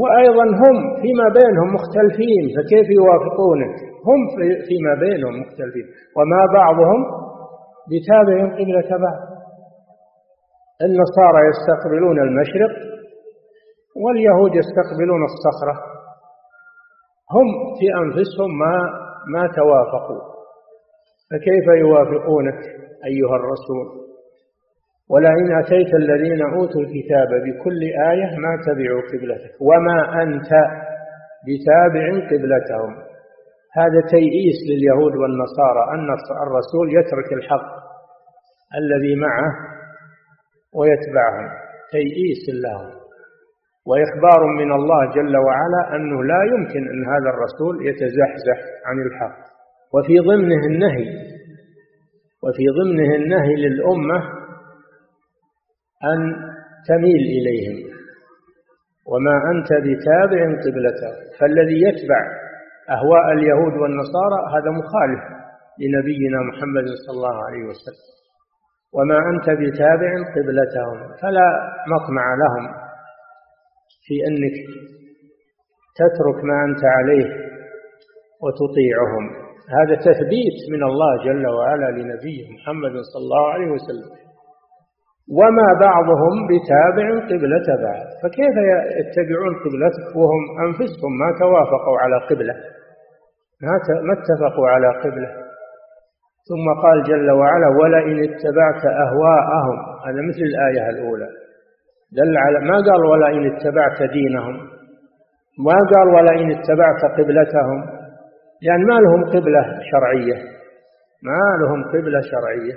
[0.00, 4.20] وأيضا هم فيما بينهم مختلفين فكيف يوافقونك؟ هم
[4.68, 5.86] فيما بينهم مختلفين.
[6.16, 7.00] وما بعضهم
[7.90, 9.20] بتابع قبلة بعض.
[10.86, 12.72] النصارى يستقبلون المشرق
[14.04, 15.74] واليهود يستقبلون الصخرة.
[17.36, 17.46] هم
[17.78, 18.74] في أنفسهم ما
[19.34, 20.32] ما توافقوا.
[21.30, 22.58] فكيف يوافقونك
[23.10, 24.02] أيها الرسول؟
[25.10, 30.50] ولئن أتيت الذين أوتوا الكتاب بكل آية ما تبعوا قبلتك وما أنت
[31.46, 33.11] بتابع قبلتهم.
[33.80, 36.06] هذا تيئيس لليهود والنصارى أن
[36.46, 37.70] الرسول يترك الحق
[38.80, 39.52] الذي معه
[40.74, 41.48] ويتبعهم.
[41.90, 42.90] تيئيس لهم.
[43.86, 49.38] وإخبار من الله جل وعلا أنه لا يمكن أن هذا الرسول يتزحزح عن الحق.
[49.94, 51.06] وفي ضمنه النهي
[52.42, 54.18] وفي ضمنه النهي للأمة
[56.04, 56.20] أن
[56.88, 57.92] تميل إليهم.
[59.06, 62.41] وما أنت بتابع قبلته فالذي يتبع
[62.96, 65.22] أهواء اليهود والنصارى هذا مخالف
[65.82, 68.06] لنبينا محمد صلى الله عليه وسلم.
[68.96, 71.48] وما أنت بتابع قبلتهم فلا
[71.94, 72.64] مطمع لهم
[74.06, 74.56] في أنك
[76.00, 77.28] تترك ما أنت عليه
[78.42, 79.24] وتطيعهم.
[79.78, 84.10] هذا تثبيت من الله جل وعلا لنبيه محمد صلى الله عليه وسلم.
[85.38, 88.56] وما بعضهم بتابع قبلة بعض فكيف
[89.00, 92.54] يتبعون قبلتك وهم أنفسهم ما توافقوا على قبلة؟
[93.62, 95.28] ما اتفقوا على قبلة.
[96.48, 99.76] ثم قال جل وعلا ولئن اتبعت أهواءهم.
[100.06, 101.28] هذا مثل الآية الأولى.
[102.12, 104.54] دل على ما قال ولئن اتبعت دينهم
[105.58, 107.80] ما قال ولئن اتبعت قبلتهم
[108.62, 110.36] لأن يعني ما لهم قبلة شرعية.
[111.22, 112.74] ما لهم قبلة شرعية.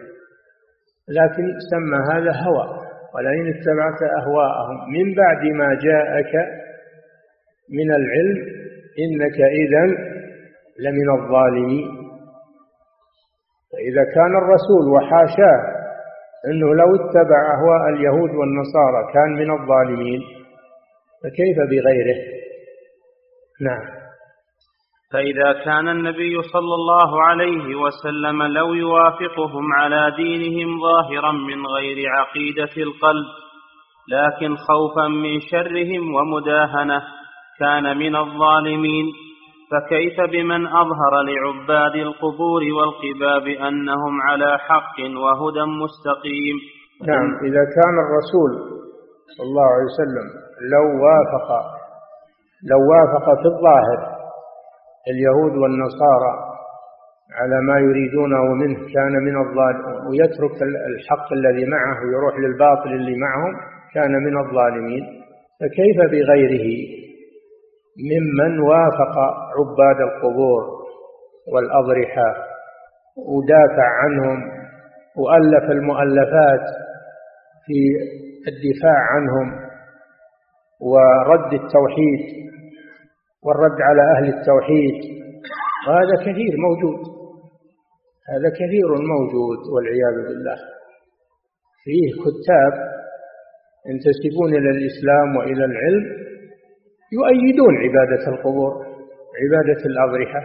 [1.09, 2.85] لكن سمى هذا هوى.
[3.15, 6.33] ولئن اتبعت أهواءهم من بعد ما جاءك
[7.69, 8.37] من العلم
[9.03, 10.14] إنك إذا
[10.79, 11.87] لمن الظالمين
[13.71, 15.75] فإذا كان الرسول وحاشاه
[16.47, 20.21] أنه لو اتبع أهواء اليهود والنصارى كان من الظالمين
[21.23, 22.17] فكيف بغيره؟
[23.61, 23.95] نعم.
[25.13, 32.83] فإذا كان النبي صلى الله عليه وسلم لو يوافقهم على دينهم ظاهرا من غير عقيدة
[32.83, 33.25] القلب
[34.11, 37.03] لكن خوفا من شرهم ومداهنة
[37.59, 39.05] كان من الظالمين.
[39.71, 46.55] فكيف بمن أظهر لعباد القبور والقباب أنهم على حق وهدى مستقيم؟
[47.07, 48.51] نعم إذا كان الرسول
[49.37, 50.27] صلى الله عليه وسلم
[50.73, 51.49] لو وافق
[52.71, 53.99] لو وافق في الظاهر
[55.11, 56.33] اليهود والنصارى
[57.39, 63.53] على ما يريدونه منه كان من الظالمين ويترك الحق الذي معه ويروح للباطل اللي معهم
[63.93, 65.03] كان من الظالمين.
[65.59, 66.67] فكيف بغيره؟
[67.97, 69.17] ممن وافق
[69.57, 70.63] عباد القبور
[71.53, 72.35] والأضرحة
[73.17, 74.51] ودافع عنهم
[75.17, 76.65] وألف المؤلفات
[77.65, 77.79] في
[78.47, 79.65] الدفاع عنهم
[80.81, 82.45] ورد التوحيد
[83.43, 85.15] والرد على أهل التوحيد.
[85.87, 87.15] وهذا كثير موجود
[88.29, 90.57] هذا كثير موجود والعياذ بالله.
[91.83, 92.73] فيه كتاب
[93.89, 96.24] ينتسبون إلى الإسلام وإلى العلم
[97.17, 98.71] يؤيدون عبادة القبور
[99.41, 100.41] عبادة الأضرحة.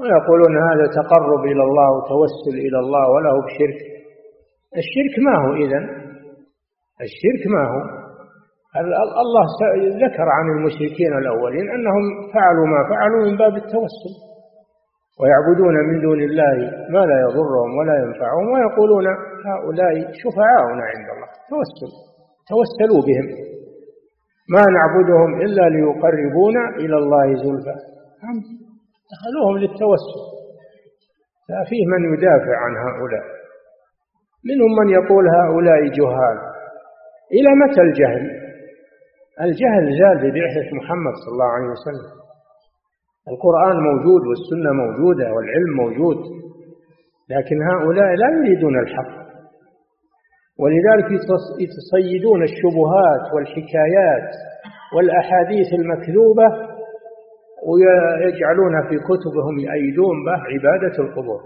[0.00, 3.78] ويقولون هذا تقرب إلى الله وتوسل إلى الله ولا هو بشرك.
[4.82, 5.84] الشرك ما هو إذن؟
[7.06, 7.80] الشرك ما هو؟
[9.24, 9.44] الله
[10.04, 12.04] ذكر عن المشركين الأولين أنهم
[12.34, 14.14] فعلوا ما فعلوا من باب التوسل.
[15.20, 16.56] ويعبدون من دون الله
[16.94, 19.06] ما لا يضرهم ولا ينفعهم ويقولون
[19.50, 21.28] هؤلاء شفعاؤنا عند الله.
[21.50, 21.90] توسل
[22.50, 23.53] توسلوا بهم.
[24.48, 27.76] ما نعبدهم إلا ليقربونا إلى الله زلفى.
[29.12, 30.20] دخلوهم للتوسل.
[31.48, 33.24] ففيه من يدافع عن هؤلاء.
[34.48, 36.38] منهم من يقول هؤلاء جهال.
[37.32, 38.44] إلى متى الجهل؟
[39.40, 42.14] الجهل زال ببعثة محمد صلى الله عليه وسلم.
[43.28, 46.16] القرآن موجود والسنة موجودة والعلم موجود
[47.30, 49.23] لكن هؤلاء لا يريدون الحق.
[50.60, 51.06] ولذلك
[51.60, 54.30] يتصيدون الشبهات والحكايات
[54.96, 56.46] والأحاديث المكذوبة
[57.68, 61.40] ويجعلون في كتبهم يأيدون به عبادة القبور.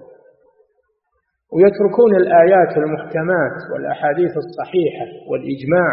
[1.53, 5.92] ويتركون الآيات المحكمات والأحاديث الصحيحة والإجماع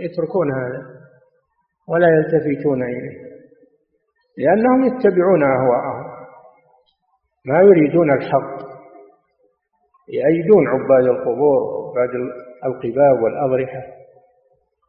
[0.00, 0.82] يتركون هذا
[1.88, 3.30] ولا يلتفتون إليه
[4.38, 6.10] لأنهم يتبعون أهواءهم
[7.46, 8.69] ما يريدون الحق.
[10.18, 12.14] يأيدون عباد القبور وعباد
[12.64, 13.82] القباب والأضرحة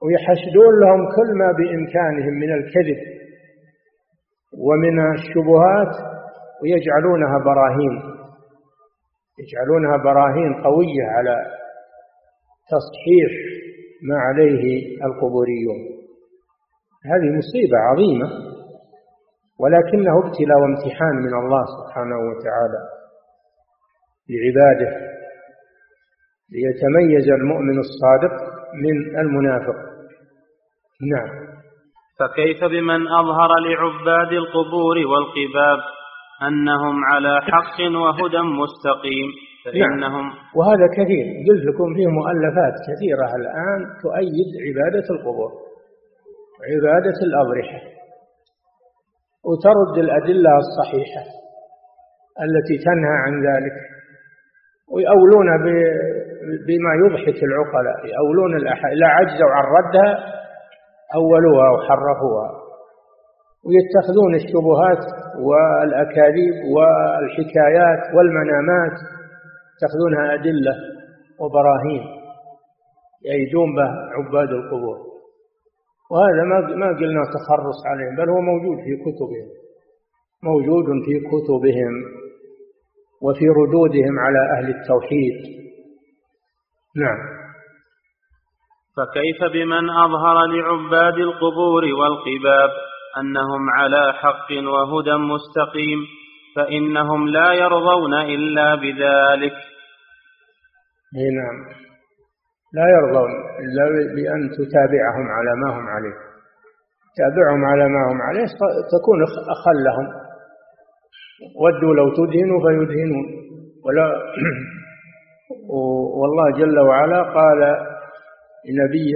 [0.03, 2.99] ويحشدون لهم كل ما بإمكانهم من الكذب
[4.57, 5.93] ومن الشبهات
[6.62, 8.12] ويجعلونها براهين
[9.39, 11.36] يجعلونها براهين قوية على
[12.73, 13.31] تصحيح
[14.10, 14.63] ما عليه
[15.05, 15.79] القبوريون.
[17.05, 18.27] هذه مصيبة عظيمة
[19.60, 22.81] ولكنه ابتلاء وامتحان من الله سبحانه وتعالى.
[24.32, 24.91] لعباده
[26.52, 28.36] ليتميز المؤمن الصادق
[28.84, 29.76] من المنافق.
[31.12, 31.52] نعم.
[32.20, 35.80] فكيف بمن أظهر لعباد القبور والقباب
[36.48, 39.30] أنهم على حق وهدى مستقيم؟
[39.65, 40.34] فإنهم نعم.
[40.56, 45.52] وهذا كثير قلت لكم فيه مؤلفات كثيرة الآن تؤيد عبادة القبور
[46.72, 47.82] عبادة الأضرحة
[49.46, 51.24] وترد الأدلة الصحيحة
[52.46, 53.74] التي تنهى عن ذلك.
[54.93, 55.47] ويأولون
[56.67, 60.10] بما يضحك العقلاء يأولون الأحاديث لا عجزوا عن ردها
[61.15, 62.49] أولوها وحرفوها.
[63.65, 65.04] ويتخذون الشبهات
[65.47, 68.95] والأكاذيب والحكايات والمنامات
[69.73, 70.73] يتخذونها أدلة
[71.41, 72.04] وبراهين
[73.25, 74.97] يأيدون به عباد القبور.
[76.12, 79.47] وهذا ما ما قلنا تخرص عليهم بل هو موجود في كتبهم
[80.43, 82.20] موجود في كتبهم.
[83.21, 85.62] وفي ردودهم على أهل التوحيد.
[86.97, 87.41] نعم.
[88.97, 92.69] فكيف بمن أظهر لعباد القبور والقباب
[93.17, 95.99] أنهم على حق وهدى مستقيم
[96.55, 99.53] فإنهم لا يرضون إلا بذلك؟
[101.17, 101.57] أي نعم.
[102.73, 103.84] لا يرضون إلا
[104.15, 106.15] بأن تتابعهم على ما هم عليه.
[107.17, 108.45] تابعهم على ما هم عليه
[108.91, 110.20] تكون أخلهم.
[111.62, 113.25] ودوا لو تدهنوا فيدهنون.
[113.86, 114.08] ولا
[116.21, 117.60] والله جل وعلا قال
[118.69, 119.15] لنبيه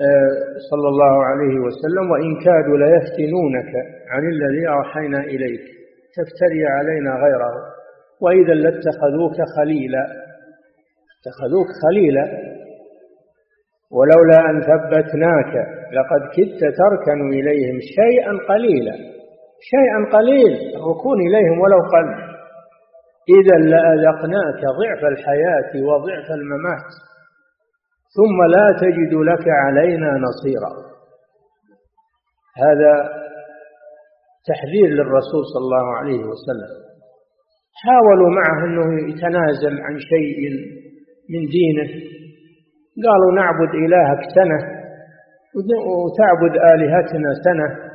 [0.00, 0.30] آه،
[0.70, 3.72] صلى الله عليه وسلم وإن كادوا ليفتنونك
[4.08, 5.60] عن الذي أوحينا إليك
[6.16, 7.52] تفتري علينا غيره
[8.20, 10.06] وإذا لاتخذوك خليلا.
[11.18, 12.24] اتخذوك خليلا؟
[13.90, 15.54] ولولا أن ثبتناك
[15.92, 18.94] لقد كدت تركن إليهم شيئا قليلا.
[19.70, 22.32] شيئا قليل الركون إليهم ولو قل.
[23.38, 26.90] إذا لأذقناك ضعف الحياة وضعف الممات
[28.16, 30.72] ثم لا تجد لك علينا نصيرا.
[32.64, 32.92] هذا
[34.48, 36.72] تحذير للرسول صلى الله عليه وسلم.
[37.82, 40.38] حاولوا معه إنه يتنازل عن شيء
[41.32, 41.90] من دينه.
[43.06, 44.58] قالوا نعبد إلهك سنة
[46.04, 47.91] وتعبد آلهتنا سنة.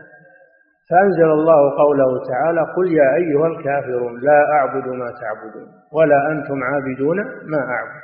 [0.90, 7.18] فأنزل الله قوله تعالى قل يا أيها الكافرون لا أعبد ما تعبدون ولا أنتم عابدون
[7.52, 8.02] ما أعبد.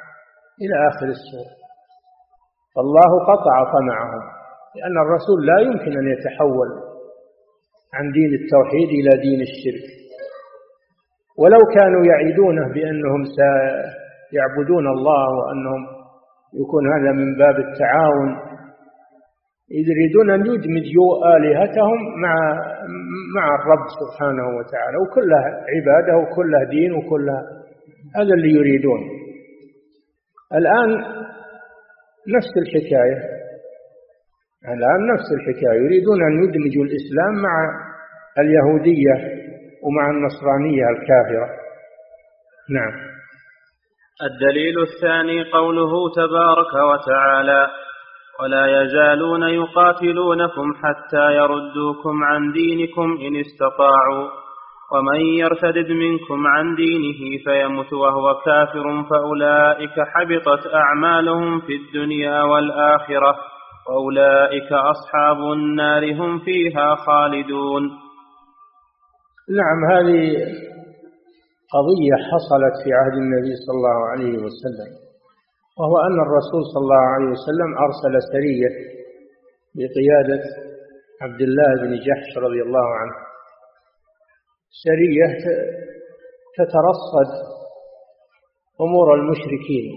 [0.63, 1.53] إلى آخر السورة.
[2.75, 4.23] فالله قطع طمعهم
[4.75, 6.69] لأن الرسول لا يمكن أن يتحول
[7.93, 9.87] عن دين التوحيد إلى دين الشرك.
[11.41, 15.81] ولو كانوا يعيدونه بأنهم سيعبدون الله وأنهم
[16.61, 18.29] يكون هذا من باب التعاون
[19.71, 22.35] يريدون أن يدمجوا آلهتهم مع
[23.35, 27.41] مع الرب سبحانه وتعالى وكلها عبادة وكلها دين وكلها
[28.15, 28.99] هذا اللي يريدون.
[30.53, 30.89] الآن
[32.35, 33.17] نفس الحكاية
[34.73, 35.79] الآن نفس الحكاية.
[35.85, 37.55] يريدون أن يدمجوا الإسلام مع
[38.39, 39.15] اليهودية
[39.83, 41.47] ومع النصرانية الكافرة.
[42.69, 43.13] نعم.
[44.23, 47.67] الدليل الثاني قوله تبارك وتعالى
[48.41, 54.29] ولا يزالون يقاتلونكم حتى يردوكم عن دينكم إن استطاعوا.
[54.91, 63.35] ومن يرتد منكم عن دينه فيمت وهو كافر فأولئك حبطت أعمالهم في الدنيا والآخرة.
[63.89, 67.83] وأولئك أصحاب النار هم فيها خالدون.
[69.49, 70.21] نعم هذه
[71.73, 75.02] قضية حصلت في عهد النبي صلى الله عليه وسلم.
[75.79, 78.71] وهو أن الرسول صلى الله عليه وسلم أرسل سرية
[79.75, 80.43] بقيادة
[81.21, 83.15] عبد الله بن جحش رضي الله عنه.
[84.85, 85.27] سرية
[86.57, 87.29] تترصد
[88.81, 89.91] أمور المشركين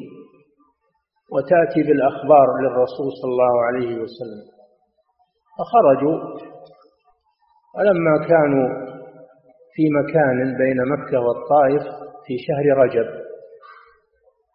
[1.32, 4.46] وتأتي بالأخبار للرسول صلى الله عليه وسلم.
[5.58, 6.18] فخرجوا
[7.76, 8.68] ولما كانوا
[9.74, 11.82] في مكان بين مكة والطائف
[12.26, 13.25] في شهر رجب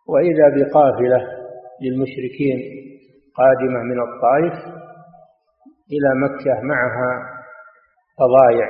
[0.08, 1.20] وإذا بقافلة
[1.82, 2.60] للمشركين
[3.38, 4.54] قادمة من الطائف
[5.92, 7.12] إلى مكة معها
[8.20, 8.68] فضايع.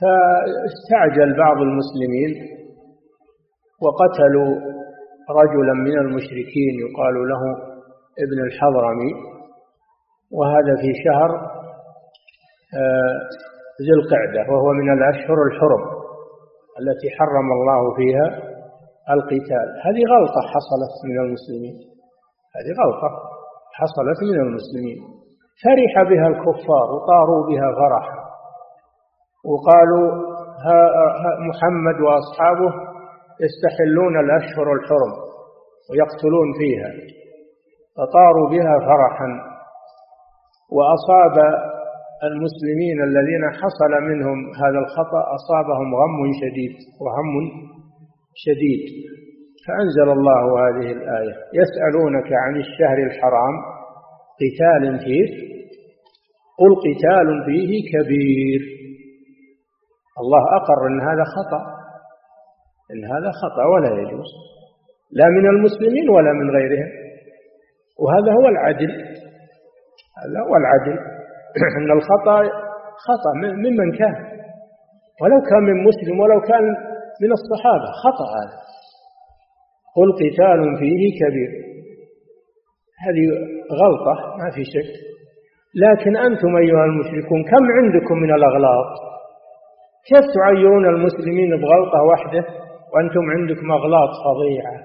[0.00, 2.32] فاستعجل بعض المسلمين
[3.82, 4.50] وقتلوا
[5.30, 7.42] رجلا من المشركين يقال له
[8.18, 9.12] ابن الحضرمي.
[10.32, 11.30] وهذا في شهر
[12.76, 13.14] آه،
[13.82, 15.82] ذي القعدة وهو من الأشهر الحرم
[16.80, 18.43] التي حرم الله فيها.
[19.10, 19.68] القتال.
[19.86, 21.76] هذه غلطة حصلت من المسلمين.
[22.56, 23.10] هذه غلطة
[23.78, 24.98] حصلت من المسلمين.
[25.64, 28.18] فرح بها الكفار وطاروا بها فرحا
[29.50, 30.06] وقالوا
[30.64, 30.78] ها
[31.48, 32.72] محمد وأصحابه
[33.44, 35.12] يستحلون الأشهر الحرم
[35.90, 36.90] ويقتلون فيها.
[37.96, 39.28] فطاروا بها فرحا.
[40.76, 41.36] وأصاب
[42.22, 47.28] المسلمين الذين حصل منهم هذا الخطأ أصابهم غم شديد وهم
[48.34, 48.82] شديد.
[49.66, 53.54] فأنزل الله هذه الآية يسألونك عن الشهر الحرام
[54.40, 55.26] قتال فيه
[56.58, 58.60] قل قتال فيه كبير.
[60.20, 61.62] الله أقر أن هذا خطأ
[62.92, 64.30] أن هذا خطأ ولا يجوز.
[65.12, 66.90] لا من المسلمين ولا من غيرهم.
[67.98, 68.92] وهذا هو العدل
[70.22, 70.98] هذا هو العدل.
[71.78, 72.42] أن الخطأ
[73.06, 74.34] خطأ ممن كان.
[75.22, 78.58] ولو كان من مسلم ولو كان من الصحابة خطأ هذا.
[79.96, 81.50] قل قتال فيه كبير.
[83.04, 83.24] هذه
[83.80, 84.90] غلطة ما في شك.
[85.84, 88.90] لكن أنتم أيها المشركون كم عندكم من الأغلاط؟
[90.08, 92.44] كيف تعيرون المسلمين بغلطة واحدة
[92.92, 94.76] وأنتم عندكم أغلاط فظيعة؟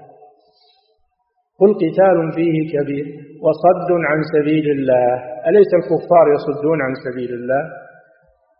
[1.60, 3.06] قل قتال فيه كبير
[3.42, 5.14] وصد عن سبيل الله.
[5.48, 7.62] أليس الكفار يصدون عن سبيل الله؟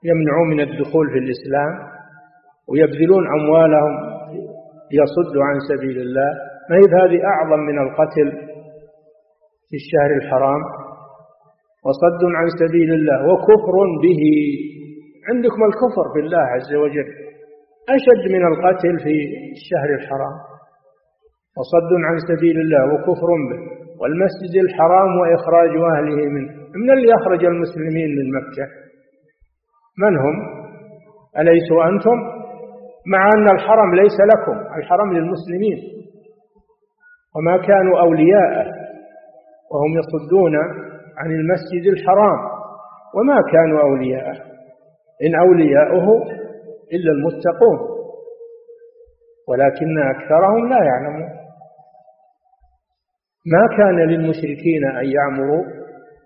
[0.04, 1.99] يمنعون من الدخول في الإسلام؟
[2.70, 3.94] ويبذلون أموالهم
[5.00, 6.30] يصدوا عن سبيل الله.
[6.70, 8.30] ما هي هذه أعظم من القتل
[9.68, 10.62] في الشهر الحرام؟
[11.86, 14.22] وصد عن سبيل الله وكفر به.
[15.28, 17.08] عندكم الكفر بالله عز وجل.
[17.96, 19.14] أشد من القتل في
[19.58, 20.36] الشهر الحرام.
[21.58, 23.60] وصد عن سبيل الله وكفر به.
[24.00, 26.50] والمسجد الحرام وإخراج أهله منه.
[26.74, 28.66] من اللي أخرج المسلمين من مكة؟
[29.98, 30.36] من هم؟
[31.38, 32.39] أليسوا أنتم؟
[33.06, 35.78] مع أن الحرم ليس لكم الحرم للمسلمين.
[37.36, 38.66] وما كانوا أولياءه
[39.72, 40.56] وهم يصدون
[41.18, 42.38] عن المسجد الحرام.
[43.14, 44.36] وما كانوا أولياءه
[45.24, 46.22] إن أولياؤه
[46.92, 47.78] إلا المتقون.
[49.48, 51.28] ولكن أكثرهم لا يعلمون.
[53.46, 55.64] ما كان للمشركين أن يعمروا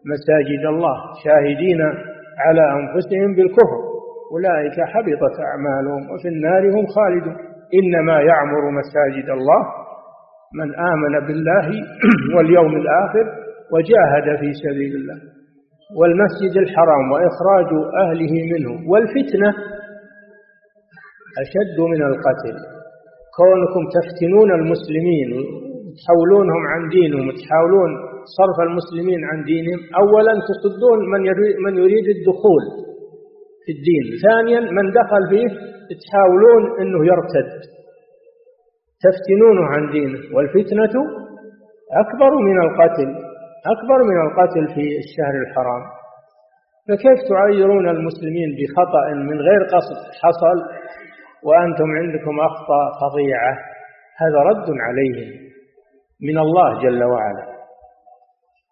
[0.07, 1.81] مساجد الله شاهدين
[2.39, 3.94] على أنفسهم بالكفر.
[4.35, 7.37] أولئك حبطت أعمالهم وفي النار هم خالدون.
[7.79, 9.63] إنما يعمر مساجد الله
[10.61, 11.67] من آمن بالله
[12.35, 13.27] واليوم الآخر
[13.73, 15.19] وجاهد في سبيل الله.
[15.99, 17.71] والمسجد الحرام وإخراج
[18.05, 19.51] أهله منه والفتنة
[21.43, 22.57] أشد من القتل.
[23.39, 25.31] كونكم تفتنون المسلمين
[25.99, 27.91] تحولونهم عن دينهم وتحاولون
[28.39, 31.21] صرف المسلمين عن دينهم أولا تصدون من
[31.65, 32.65] من يريد الدخول.
[33.65, 34.05] في الدين.
[34.27, 35.49] ثانيا من دخل فيه
[36.03, 37.51] تحاولون أنه يرتد.
[39.05, 40.19] تفتنونه عن دينه.
[40.35, 40.95] والفتنة
[42.03, 43.11] أكبر من القتل
[43.75, 45.83] أكبر من القتل في الشهر الحرام.
[46.89, 50.59] فكيف تعيرون المسلمين بخطأ من غير قصد حصل
[51.47, 53.53] وأنتم عندكم أخطاء فظيعة؟
[54.23, 55.31] هذا رد عليهم
[56.23, 57.45] من الله جل وعلا.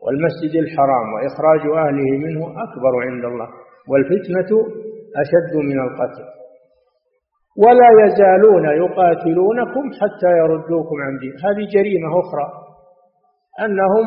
[0.05, 3.49] والمسجد الحرام وإخراج أهله منه أكبر عند الله.
[3.89, 4.51] والفتنة
[5.23, 6.25] أشد من القتل.
[7.65, 11.33] ولا يزالون يقاتلونكم حتى يردوكم عن دين.
[11.47, 12.47] هذه جريمة أخرى
[13.65, 14.07] أنهم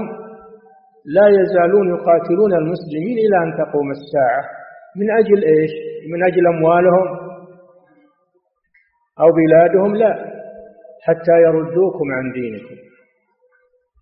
[1.06, 4.44] لا يزالون يقاتلون المسلمين إلى أن تقوم الساعة.
[5.00, 5.72] من أجل إيش؟
[6.12, 7.08] من أجل أموالهم
[9.20, 10.14] أو بلادهم؟ لا
[11.06, 12.76] حتى يردوكم عن دينكم.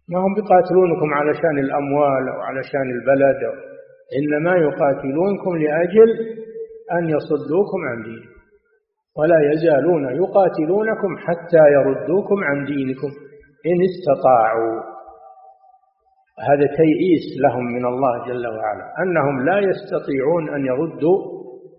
[0.10, 3.54] ما هم بيقاتلونكم علشان الأموال أو علشان البلد؟ أو
[4.20, 6.10] إنما يقاتلونكم لأجل
[6.92, 8.34] أن يصدوكم عن دينكم
[9.18, 13.12] ولا يزالون يقاتلونكم حتى يردوكم عن دينكم
[13.70, 14.94] إن استطاعوا.
[16.50, 21.18] هذا تيئيس لهم من الله جل وعلا أنهم لا يستطيعون أن يردوا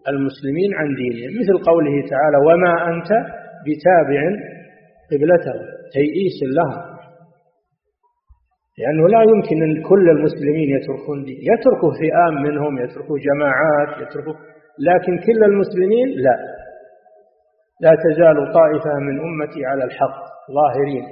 [0.09, 1.31] المسلمين عن دينهم.
[1.41, 3.11] مثل قوله تعالى وما أنت
[3.67, 4.23] بتابع
[5.11, 5.65] قبلتهم.
[5.93, 6.95] تيئيس لهم
[8.79, 11.39] لأنه لا يمكن أن كل المسلمين يتركون دين.
[11.53, 14.35] يتركوا فئام منهم يتركوا جماعات يتركوا
[14.79, 16.37] لكن كل المسلمين لا.
[17.81, 20.17] لا تزال طائفة من أمتي على الحق
[20.59, 21.05] ظاهرين.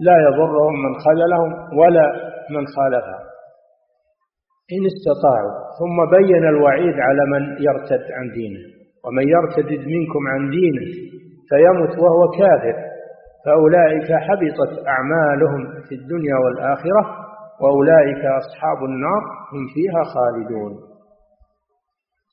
[0.00, 2.06] لا يضرهم من خذلهم ولا
[2.50, 3.20] من خالفها
[4.74, 8.62] إن استطاعوا ثم بين الوعيد على من يرتد عن دينه.
[9.04, 10.86] ومن يرتد منكم عن دينه
[11.50, 12.76] فيمت وهو كافر.
[13.46, 17.02] فأولئك حبطت أعمالهم في الدنيا والآخرة
[17.60, 20.93] وأولئك أصحاب النار هم فيها خالدون.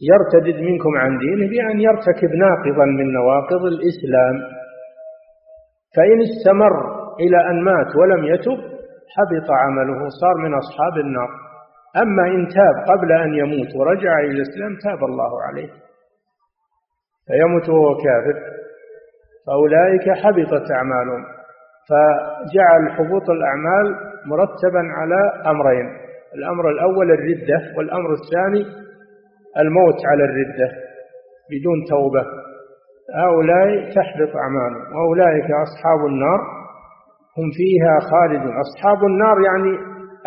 [0.09, 4.35] يرتد منكم عن دينه بأن يرتكب ناقضا من نواقض الإسلام.
[5.95, 6.73] فإن استمر
[7.19, 8.59] إلى أن مات ولم يتب
[9.15, 11.29] حبط عمله صار من أصحاب النار.
[12.03, 15.69] أما إن تاب قبل أن يموت ورجع إلى الإسلام تاب الله عليه.
[17.27, 18.39] فيموت وهو كافر.
[19.47, 21.23] فأولئك حبطت أعمالهم.
[21.89, 23.95] فجعل حبوط الأعمال
[24.25, 25.87] مرتبا على أمرين
[26.35, 28.80] الأمر الأول الردة والأمر الثاني
[29.59, 30.71] الموت على الردة
[31.51, 32.25] بدون توبة.
[33.15, 36.39] هؤلاء تحبط أعمالهم وأولئك أصحاب النار
[37.37, 38.53] هم فيها خالدون.
[38.59, 39.77] أصحاب النار يعني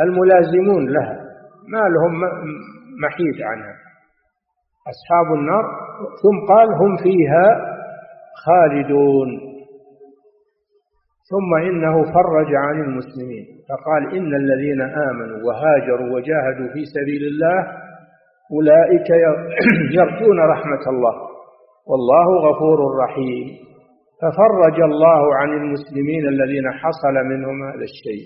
[0.01, 1.21] الملازمون لها
[1.69, 2.21] ما لهم
[3.05, 3.75] محيد عنها.
[4.93, 5.65] أصحاب النار
[6.23, 7.47] ثم قال هم فيها
[8.47, 9.55] خالدون.
[11.31, 17.84] ثم إنه فرج عن المسلمين فقال إن الذين آمنوا وهاجروا وجاهدوا في سبيل الله
[18.53, 19.09] أولئك
[19.99, 21.15] يرجون رحمة الله.
[21.87, 23.47] والله غفور رحيم.
[24.23, 28.25] ففرج الله عن المسلمين الذين حصل منهم هذا الشيء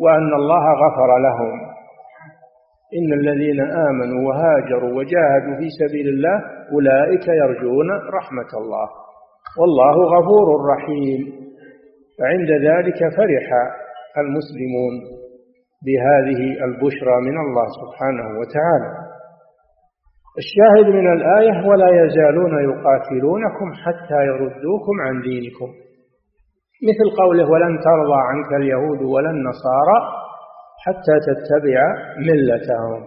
[0.00, 1.60] وأن الله غفر لهم.
[2.98, 6.42] إن الذين آمنوا وهاجروا وجاهدوا في سبيل الله
[6.72, 8.88] أولئك يرجون رحمة الله.
[9.60, 11.20] والله غفور رحيم.
[12.18, 13.46] فعند ذلك فرح
[14.18, 14.94] المسلمون
[15.86, 19.07] بهذه البشرى من الله سبحانه وتعالى.
[20.42, 25.70] الشاهد من الآية ولا يزالون يقاتلونكم حتى يردوكم عن دينكم.
[26.88, 29.98] مثل قوله ولن ترضى عنك اليهود ولا النصارى
[30.84, 31.80] حتى تتبع
[32.28, 33.02] ملتهم.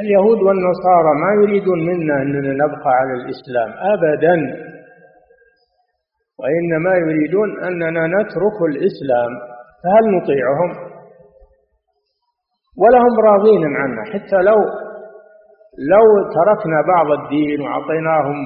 [0.00, 4.34] اليهود والنصارى ما يريدون منا أننا نبقى على الإسلام أبدا
[6.40, 9.32] وإنما يريدون أننا نترك الإسلام
[9.82, 10.70] فهل نطيعهم؟
[12.82, 14.58] ولهم راضين عنا حتى لو
[15.78, 16.06] لو
[16.36, 18.38] تركنا بعض الدين وأعطيناهم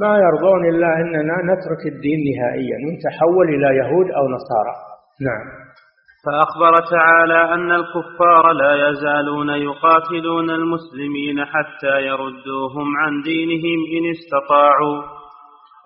[0.00, 4.74] ما يرضون إلا أننا نترك الدين نهائيا ونتحول إلى يهود أو نصارى.
[5.28, 5.46] نعم.
[6.24, 15.02] فأخبر تعالى أن الكفار لا يزالون يقاتلون المسلمين حتى يردوهم عن دينهم إن استطاعوا.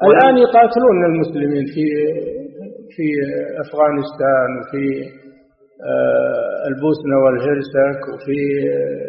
[0.03, 1.87] الآن يقاتلون المسلمين في
[2.95, 3.07] في
[3.65, 4.85] أفغانستان وفي
[6.69, 8.39] البوسنة والهرسك وفي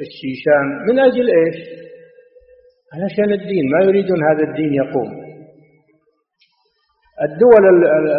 [0.05, 0.65] الشيشان.
[0.87, 1.57] من أجل إيش؟
[2.93, 3.71] علشان الدين.
[3.71, 5.09] ما يريدون هذا الدين يقوم.
[7.27, 7.63] الدول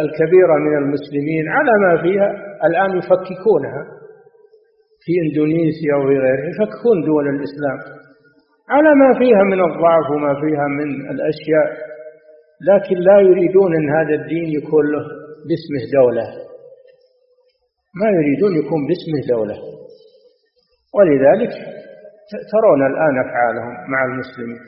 [0.04, 2.28] الكبيرة من المسلمين على ما فيها
[2.68, 3.82] الآن يفككونها.
[5.04, 7.78] في إندونيسيا وفي غيرها يفككون دول الإسلام.
[8.68, 11.68] على ما فيها من الضعف وما فيها من الأشياء.
[12.70, 15.04] لكن لا يريدون أن هذا الدين يكون له
[15.48, 16.49] باسمه دولة.
[17.94, 19.56] ما يريدون يكون باسمه دولة
[20.96, 21.52] ولذلك
[22.52, 24.60] ترون الآن أفعالهم مع المسلمين.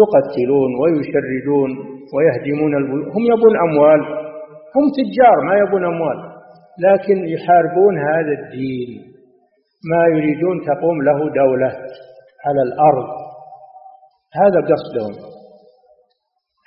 [0.00, 1.70] يقتلون ويشردون
[2.14, 3.06] ويهدمون البيوت.
[3.14, 4.00] هم يبون أموال.
[4.76, 6.18] هم تجار ما يبون أموال.
[6.86, 8.90] لكن يحاربون هذا الدين.
[9.90, 11.72] ما يريدون تقوم له دولة
[12.46, 13.08] على الأرض.
[14.40, 15.14] هذا قصدهم.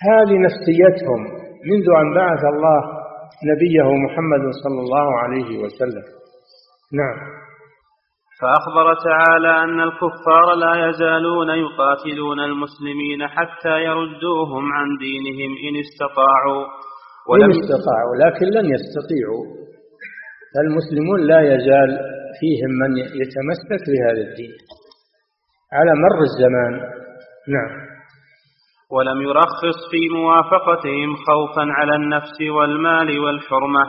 [0.09, 1.21] هذه نفسيتهم.
[1.69, 2.98] منذ أن بعث الله
[3.51, 6.05] نبيه محمد صلى الله عليه وسلم.
[6.93, 7.17] نعم.
[8.41, 16.65] فأخبر تعالى أن الكفار لا يزالون يقاتلون المسلمين حتى يردوهم عن دينهم إن استطاعوا.
[17.29, 19.45] ولم إن استطاعوا لكن لن يستطيعوا.
[20.65, 21.89] المسلمون لا يزال
[22.39, 24.53] فيهم من يتمسك بهذا الدين.
[25.73, 26.73] على مر الزمان.
[27.55, 27.98] نعم.
[28.91, 33.83] ولم يرخص في موافقتهم خوفا على النفس والمال والحرمة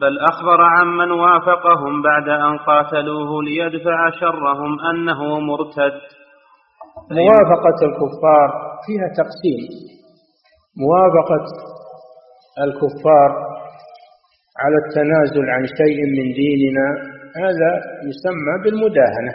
[0.00, 6.00] بل أخبر عمن وافقهم بعد أن قاتلوه ليدفع شرهم أنه مرتد.
[7.10, 8.48] موافقة الكفار
[8.86, 9.62] فيها تقسيم.
[10.84, 11.44] موافقة
[12.64, 13.30] الكفار
[14.62, 16.88] على التنازل عن شيء من ديننا
[17.36, 17.70] هذا
[18.08, 19.32] يسمى بالمداهنة.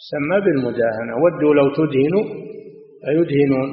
[0.00, 1.12] يسمى بالمداهنة.
[1.22, 2.48] ودوا لو تدهنوا
[3.04, 3.68] فيدهنون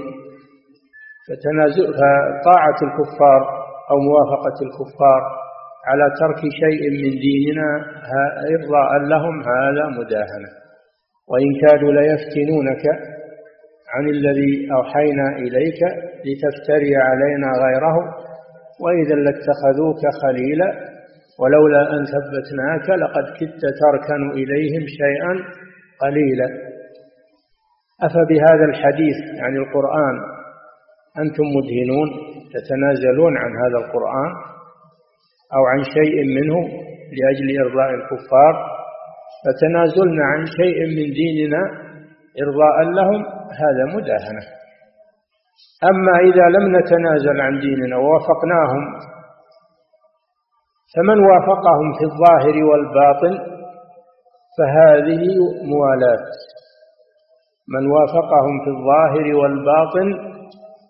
[1.97, 3.41] فطاعة الكفار
[3.91, 5.21] أو موافقة الكفار
[5.88, 7.71] على ترك شيء من ديننا
[8.55, 10.49] إرضاء لهم هذا مداهنة.
[11.32, 12.84] وإن كادوا ليفتنونك
[13.93, 15.82] عن الذي أوحينا إليك
[16.26, 17.95] لتفتري علينا غيره
[18.84, 20.69] وإذا لاتخذوك خليلا
[21.39, 25.34] ولولا أن ثبتناك لقد كدت تركن إليهم شيئا
[26.01, 26.64] قليلا.
[28.04, 30.16] أفبهذا الحديث عن القرآن
[31.20, 32.10] أنتم مدهنون
[32.54, 34.32] تتنازلون عن هذا القرآن
[35.56, 36.56] أو عن شيء منه
[37.18, 38.76] لأجل إرضاء الكفار؟
[39.46, 41.62] فتنازلنا عن شيء من ديننا
[42.43, 43.26] إرضاء لهم
[43.62, 44.43] هذا مداهنة.
[45.89, 48.84] أما إذا لم نتنازل عن ديننا ووافقناهم
[50.96, 53.56] فمن وافقهم في الظاهر والباطن
[54.58, 55.24] فهذه
[55.72, 56.26] موالاة.
[57.74, 60.07] من وافقهم في الظاهر والباطن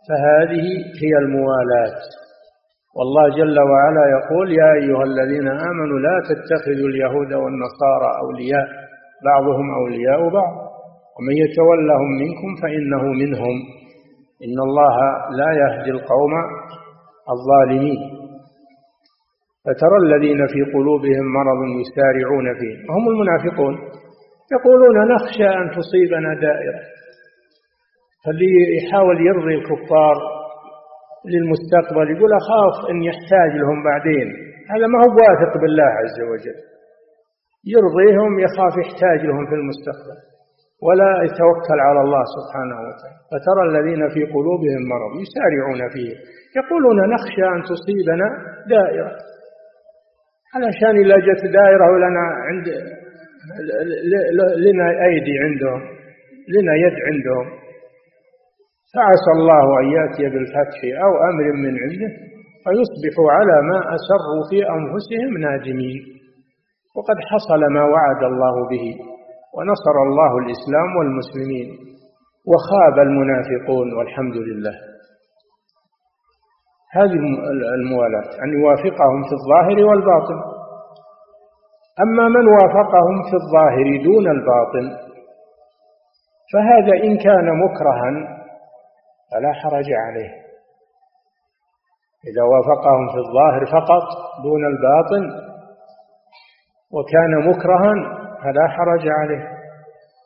[0.08, 0.66] فهذه
[1.04, 1.98] هي الموالاة
[2.98, 8.68] والله جل وعلا يقول يا أيها الذين آمنوا لا تتخذوا اليهود والنصارى أولياء
[9.26, 10.54] بعضهم أولياء بعض.
[11.18, 13.56] ومن يتولهم منكم فإنه منهم.
[14.46, 14.96] إن الله
[15.40, 16.34] لا يهدي القوم
[17.36, 18.00] الظالمين.
[19.66, 22.76] فترى الذين في قلوبهم مرض يسارعون فيه.
[22.96, 23.76] هم المنافقون.
[24.52, 26.82] يقولون نخشى أن تصيبنا دائرة.
[28.26, 30.16] فاللي يحاول يرضي الكفار
[31.32, 34.28] للمستقبل يقول أخاف أن يحتاج لهم بعدين.
[34.74, 36.60] هذا ما هو واثق بالله عز وجل.
[37.76, 40.18] يرضيهم يخاف يحتاج لهم في المستقبل.
[40.86, 43.20] ولا يتوكل على الله سبحانه وتعالى.
[43.32, 46.14] فترى الذين في قلوبهم مرض يسارعون فيه.
[46.60, 48.28] يقولون نخشى أن تصيبنا
[48.70, 49.12] دائرة.
[50.56, 52.68] علشان إذا جت دائرة ولنا عند
[54.66, 55.82] لنا أيدي عندهم
[56.56, 57.48] لنا يد عندهم.
[58.94, 62.12] فعسى الله أن يأتي بالفتح أو أمر من عنده
[62.64, 66.02] فيصبحوا على ما أسروا في أنفسهم نادمين.
[66.96, 68.86] وقد حصل ما وعد الله به
[69.56, 71.68] ونصر الله الإسلام والمسلمين
[72.52, 74.76] وخاب المنافقون والحمد لله.
[76.98, 77.18] هذه
[77.80, 80.55] الموالاة أن يوافقهم في الظاهر والباطن.
[82.04, 85.06] أما من وافقهم في الظاهر دون الباطن
[86.54, 88.36] فهذا إن كان مكرها
[89.32, 90.46] فلا حرج عليه.
[92.28, 94.04] إذا وافقهم في الظاهر فقط
[94.44, 95.46] دون الباطن
[96.92, 97.94] وكان مكرها
[98.44, 99.50] فلا حرج عليه.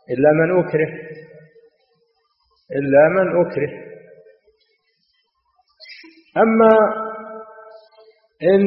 [0.09, 0.89] إلا من أكره
[2.71, 3.69] إلا من أكره.
[6.37, 6.77] أما
[8.43, 8.61] إن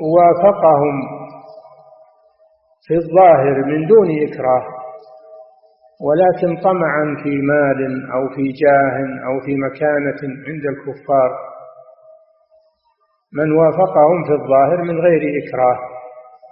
[0.00, 1.23] وافقهم
[2.86, 4.64] في الظاهر من دون إكراه
[6.06, 11.30] ولكن طمعا في مال أو في جاه أو في مكانة عند الكفار.
[13.32, 15.78] من وافقهم في الظاهر من غير إكراه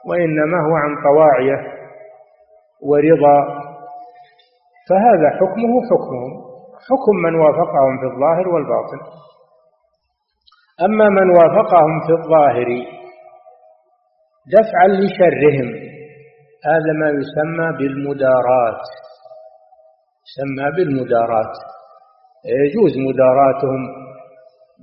[0.08, 1.58] وإنما هو عن طواعية
[2.82, 3.38] ورضا.
[4.88, 6.32] فهذا حكمه حكمهم
[6.88, 9.00] حكم من وافقهم في الظاهر والباطن.
[10.84, 12.66] أما من وافقهم في الظاهر
[14.52, 15.81] دفعا لشرهم
[16.70, 18.82] هذا ما يسمى بالمدارات
[20.26, 21.54] يسمى بالمدارات.
[22.64, 23.82] يجوز مداراتهم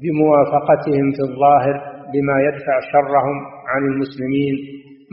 [0.01, 1.75] بموافقتهم في الظاهر
[2.13, 3.37] بما يدفع شرهم
[3.71, 4.55] عن المسلمين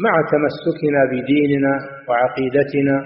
[0.04, 1.74] مع تمسكنا بديننا
[2.08, 2.96] وعقيدتنا.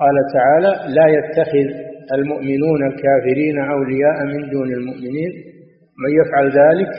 [0.00, 1.68] قال تعالى لا يتخذ
[2.12, 5.32] المؤمنون الكافرين أولياء من دون المؤمنين.
[6.02, 6.92] من يفعل ذلك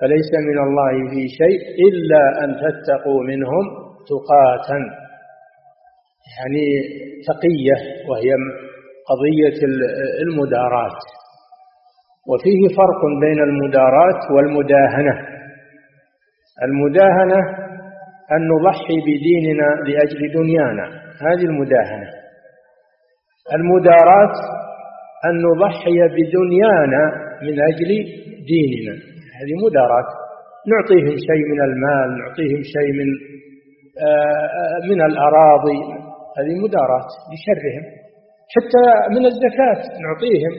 [0.00, 4.78] فليس من الله في شيء إلا أن تتقوا منهم تقاتا
[6.36, 6.66] يعني
[7.28, 7.76] تقية
[8.08, 8.30] وهي
[9.10, 9.58] قضية
[10.22, 11.00] المدارات.
[12.28, 15.14] وفيه فرق بين المدارات والمداهنة.
[16.62, 17.40] المداهنة
[18.32, 20.86] أن نضحي بديننا لأجل دنيانا.
[21.26, 22.10] هذه المداهنة.
[23.54, 24.36] المدارات
[25.26, 27.02] أن نضحي بدنيانا
[27.42, 27.90] من أجل
[28.52, 28.94] ديننا.
[29.38, 30.08] هذه مدارات.
[30.72, 33.08] نعطيهم شيء من المال نعطيهم شيء من
[34.90, 35.80] من الأراضي.
[36.38, 37.84] هذه مدارات لشرهم.
[38.54, 38.84] حتى
[39.14, 40.54] من الزكاة نعطيهم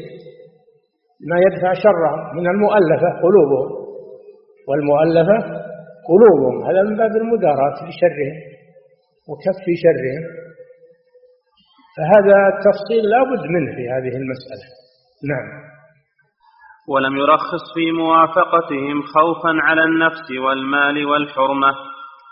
[1.30, 2.20] ما يدفع شرهم.
[2.38, 3.70] من المؤلفة قلوبهم.
[4.68, 5.38] والمؤلفة
[6.10, 6.66] قلوبهم.
[6.68, 8.36] هذا من باب المدارات لشرهم.
[9.30, 10.24] وكف شرهم.
[11.96, 14.68] فهذا التفصيل لا بد منه في هذه المسألة.
[15.32, 15.48] نعم.
[16.90, 21.72] ولم يرخص في موافقتهم خوفا على النفس والمال والحرمة.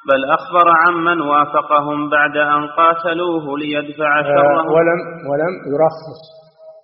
[0.09, 4.67] بل أخبر عمن وافقهم بعد أن قاتلوه ليدفع شرهم.
[4.67, 4.99] ولم
[5.29, 6.21] ولم يرخص.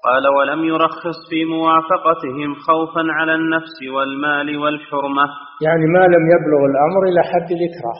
[0.06, 5.26] قال ولم يرخص في موافقتهم خوفا على النفس والمال والحرمة.
[5.62, 8.00] يعني ما لم يبلغ الأمر إلى حد الإكراه.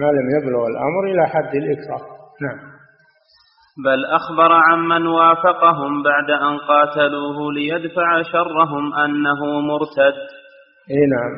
[0.00, 2.04] ما لم يبلغ الأمر إلى حد الإكراه.
[2.42, 2.72] نعم.
[3.84, 10.16] بل أخبر عمن وافقهم بعد أن قاتلوه ليدفع شرهم أنه مرتد.
[10.90, 11.32] إي نعم.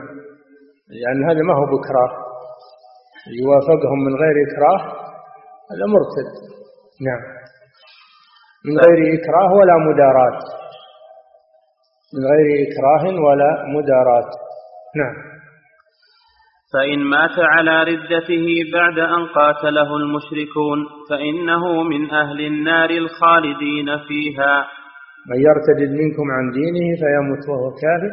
[0.89, 2.24] لأن هذا ما هو بكراه.
[3.43, 4.81] يوافقهم من غير إكراه
[5.71, 6.29] هذا مرتد.
[7.07, 7.23] نعم.
[8.67, 10.43] من غير إكراه ولا مدارات.
[12.15, 14.31] من غير إكراه ولا مدارات.
[14.97, 15.15] نعم.
[16.73, 20.79] فإن مات على ردته بعد أن قاتله المشركون
[21.11, 24.67] فإنه من أهل النار الخالدين فيها.
[25.31, 28.13] من يرتد منكم عن دينه فيمت وهو كافر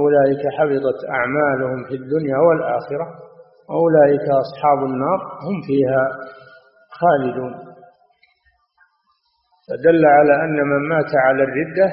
[0.00, 3.31] أولئك حبطت أعمالهم في الدنيا والآخرة.
[3.80, 6.02] أولئك أصحاب النار هم فيها
[7.00, 7.54] خالدون.
[9.68, 11.88] فدل على أن من مات على الردة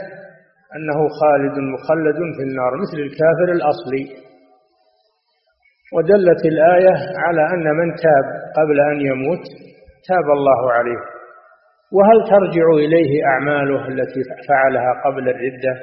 [0.75, 4.05] أنه خالد مخلد في النار مثل الكافر الأصلي.
[5.95, 8.25] ودلت الآية على أن من تاب
[8.57, 9.43] قبل أن يموت
[10.07, 11.01] تاب الله عليه.
[11.91, 15.73] وهل ترجع إليه أعماله التي فعلها قبل الردة؟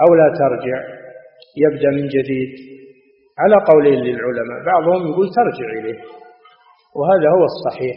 [0.00, 0.78] أو لا ترجع؟
[1.56, 2.71] يبدأ من جديد.
[3.38, 5.98] على قولين للعلماء بعضهم يقول ترجع إليه
[6.96, 7.96] وهذا هو الصحيح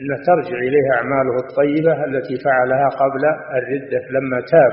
[0.00, 3.22] أنه ترجع إليه أعماله الطيبة التي فعلها قبل
[3.58, 4.72] الردة لما تاب.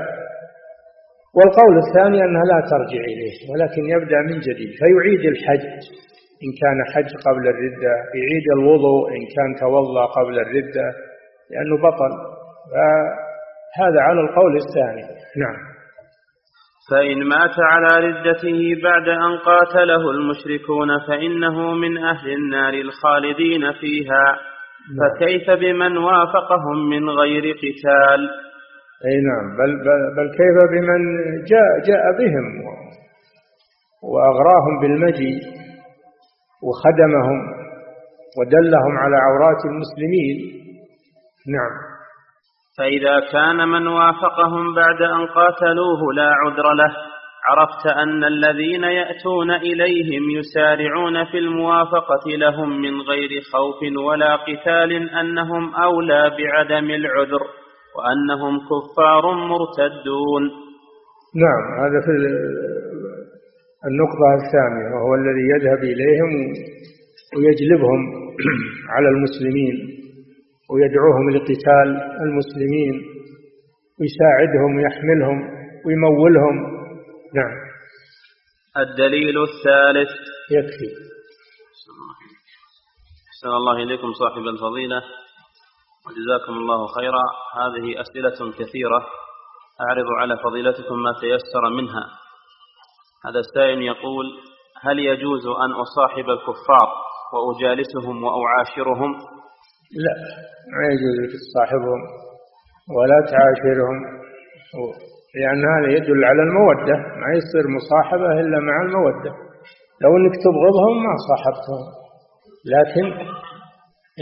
[1.36, 5.66] والقول الثاني أنها لا ترجع إليه ولكن يبدأ من جديد فيعيد الحج
[6.44, 10.86] إن كان حج قبل الردة يعيد الوضوء إن كان توضأ قبل الردة
[11.50, 12.12] لأنه بطل.
[12.72, 15.02] فهذا على القول الثاني.
[15.36, 15.75] نعم.
[16.90, 24.24] فإن مات على ردته بعد أن قاتله المشركون فإنه من أهل النار الخالدين فيها.
[24.96, 25.10] نعم.
[25.10, 28.20] فكيف بمن وافقهم من غير قتال؟
[29.06, 29.56] أي نعم.
[29.58, 31.00] بل, بل, بل كيف بمن
[31.44, 32.46] جاء, جاء بهم
[34.02, 35.40] وأغراهم بالمجيء
[36.62, 37.38] وخدمهم
[38.38, 40.36] ودلهم على عورات المسلمين؟
[41.48, 41.85] نعم.
[42.78, 46.92] فإذا كان من وافقهم بعد أن قاتلوه لا عذر له.
[47.48, 55.74] عرفت أن الذين يأتون إليهم يسارعون في الموافقة لهم من غير خوف ولا قتال أنهم
[55.74, 57.42] أولى بعدم العذر
[57.96, 60.42] وأنهم كفار مرتدون.
[61.44, 62.12] نعم هذا في
[63.88, 66.30] النقطة الثانية وهو الذي يذهب إليهم
[67.36, 68.00] ويجلبهم
[68.94, 70.05] على المسلمين.
[70.70, 71.88] ويدعوهم لقتال
[72.24, 72.94] المسلمين
[74.00, 75.38] ويساعدهم ويحملهم
[75.86, 76.56] ويمولهم.
[77.34, 77.54] نعم.
[78.76, 80.10] الدليل الثالث.
[80.50, 80.88] يكفي.
[83.30, 85.02] أحسن الله إليكم صاحب الفضيلة
[86.06, 87.22] وجزاكم الله خيرا.
[87.54, 89.06] هذه أسئلة كثيرة
[89.80, 92.04] أعرض على فضيلتكم ما تيسر منها.
[93.26, 94.26] هذا السائل يقول
[94.82, 96.88] هل يجوز أن أصاحب الكفار
[97.32, 99.35] وأجالسهم وأعاشرهم؟
[100.04, 100.14] لا
[100.72, 102.00] ما يجوز تصاحبهم
[102.96, 103.96] ولا تعاشرهم.
[105.38, 109.32] لأن هذا يدل على المودة ما يصير مصاحبة إلا مع المودة.
[110.02, 111.84] لو أنك تبغضهم ما صاحبتهم
[112.74, 113.06] لكن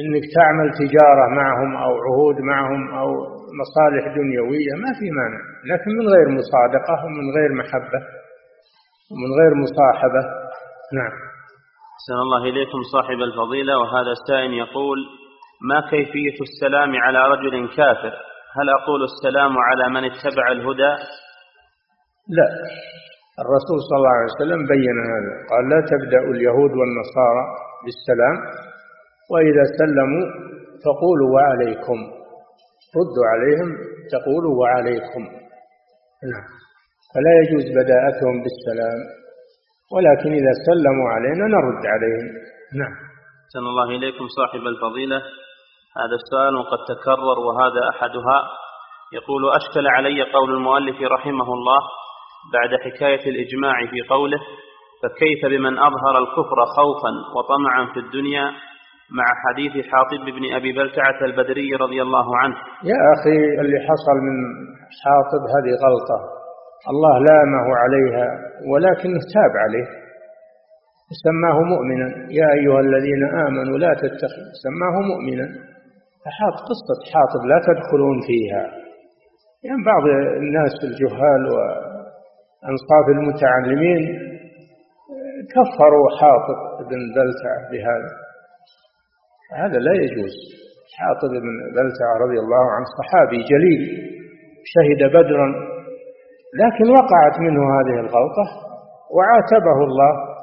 [0.01, 3.09] إنك تعمل تجارة معهم أو عهود معهم أو
[3.61, 5.41] مصالح دنيوية ما في مانع.
[5.71, 8.01] لكن من غير مصادقة ومن غير محبة
[9.11, 10.23] ومن غير مصاحبة.
[10.99, 11.15] نعم.
[11.97, 14.99] أحسن الله إليكم صاحب الفضيلة وهذا السائل يقول
[15.71, 18.15] ما كيفية السلام على رجل كافر؟
[18.57, 20.93] هل أقول السلام على من اتبع الهدى؟
[22.37, 22.49] لا.
[23.43, 25.33] الرسول صلى الله عليه وسلم بين هذا.
[25.51, 27.45] قال لا تبدأ اليهود والنصارى
[27.85, 28.37] بالسلام
[29.33, 30.25] وإذا سلموا
[30.85, 31.99] فقولوا وعليكم.
[32.99, 33.69] ردوا عليهم
[34.15, 35.23] تقولوا وعليكم.
[36.33, 36.47] نعم.
[37.13, 38.99] فلا يجوز بداءتهم بالسلام
[39.95, 42.27] ولكن إذا سلموا علينا نرد عليهم.
[42.81, 42.95] نعم.
[43.53, 45.23] سن الله إليكم صاحب الفضيلة.
[46.01, 48.39] هذا السؤال وقد تكرر وهذا أحدها.
[49.13, 51.81] يقول أشكل علي قول المؤلف رحمه الله
[52.53, 54.39] بعد حكاية الإجماع في قوله
[55.03, 58.45] فكيف بمن أظهر الكفر خوفا وطمعا في الدنيا
[59.19, 64.37] مع حديث حاطب بن أبي بلتعة البدري رضي الله عنه؟ يا أخي اللي حصل من
[65.05, 66.19] حاطب هذه غلطة
[66.93, 68.27] الله لامه عليها
[68.71, 69.89] ولكنه تاب عليه.
[71.25, 72.09] سماه مؤمنا.
[72.31, 75.74] يا أيها الذين آمنوا لا تتخذوا سماه مؤمنا.
[76.25, 78.65] فحاط قصة حاطب لا تدخلون فيها.
[79.65, 80.05] يعني بعض
[80.43, 84.03] الناس الجهال وأنصاف المتعلمين
[85.55, 86.59] كفروا حاطب
[86.89, 88.13] بن بلتعة بهذا.
[89.63, 90.35] هذا لا يجوز.
[90.99, 93.83] حاطب بن بلتع رضي الله عنه صحابي جليل
[94.73, 95.49] شهد بدرا
[96.63, 98.47] لكن وقعت منه هذه الغلطة
[99.17, 100.34] وعاتبه الله.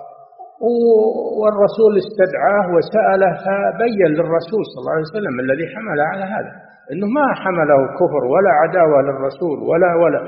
[1.41, 6.51] والرسول استدعاه وسأله فبين للرسول صلى الله عليه وسلم الذي حمل على هذا
[6.91, 10.22] إنه ما حمله كفر ولا عداوة للرسول ولا ولا.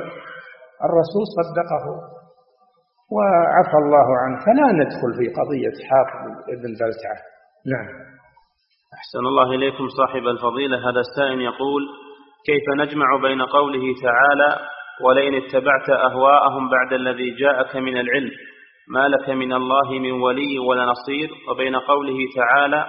[0.87, 1.85] الرسول صدقه
[3.15, 7.19] وعفى الله عنه فلا ندخل في قضية حافظ ابن بلتعة.
[7.73, 7.87] نعم.
[8.97, 10.77] أحسن الله إليكم صاحب الفضيلة.
[10.89, 11.81] هذا السائل يقول
[12.49, 14.49] كيف نجمع بين قوله تعالى
[15.05, 18.31] ولئن اتبعت أهواءهم بعد الذي جاءك من العلم
[18.87, 22.85] ما لك من الله من ولي ولا نصير وبين قوله تعالى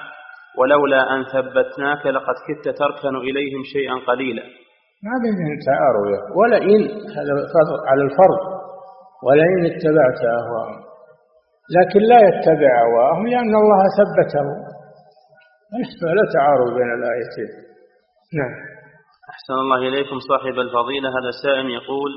[0.59, 4.43] ولولا أن ثبتناك لقد كدت تركن إليهم شيئا قليلا.
[5.07, 6.07] ما بين تعارض
[6.39, 6.81] ولئن
[7.17, 7.33] هذا
[7.91, 8.43] على الفرض
[9.27, 10.81] ولئن اتبعت أهواءهم.
[11.77, 14.47] لكن لا يتبع أهواءهم لأن الله ثبته.
[16.01, 17.51] فلا تعارض بين الآيتين.
[18.39, 18.55] نعم.
[19.33, 21.09] أحسن الله إليكم صاحب الفضيلة.
[21.09, 22.11] هذا سائل يقول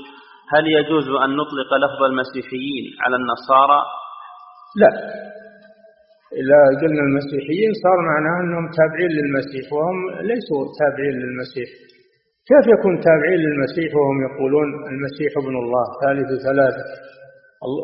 [0.53, 3.79] هل يجوز أن نطلق لفظ المسيحيين على النصارى؟
[4.81, 4.91] لا.
[6.41, 9.97] إذا قلنا المسيحيين صار معناه أنهم تابعين للمسيح وهم
[10.29, 11.69] ليسوا تابعين للمسيح.
[12.49, 16.85] كيف يكون تابعين للمسيح وهم يقولون المسيح ابن الله؟ ثالث ثلاثة.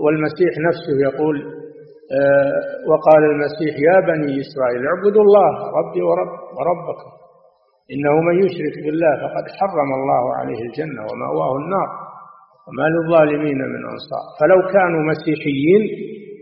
[0.03, 1.35] والمسيح نفسه يقول
[2.19, 7.11] آه، وقال المسيح يا بني إسرائيل اعبدوا الله ربي ورب وربكم
[7.93, 11.89] إنه من يشرك بالله فقد حرم الله عليه الجنة ومأواه النار.
[12.65, 14.25] وما للظالمين من أنصار.
[14.39, 15.83] فلو كانوا مسيحيين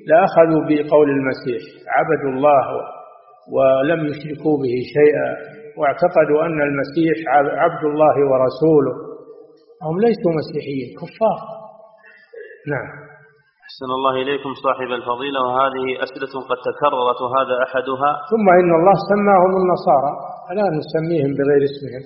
[0.09, 1.61] لأخذوا بقول المسيح
[1.97, 2.67] عبدوا الله
[3.55, 5.29] ولم يشركوا به شيئا
[5.79, 7.15] واعتقدوا أن المسيح
[7.63, 8.95] عبد الله ورسوله.
[9.87, 11.39] هم ليسوا مسيحيين كفار.
[12.73, 12.89] نعم.
[13.65, 18.09] أحسن الله إليكم صاحب الفضيلة وهذه أسئلة قد تكررت وهذا أحدها.
[18.31, 20.13] ثم إن الله سماهم النصارى.
[20.47, 22.03] فلا نسميهم بغير اسمهم؟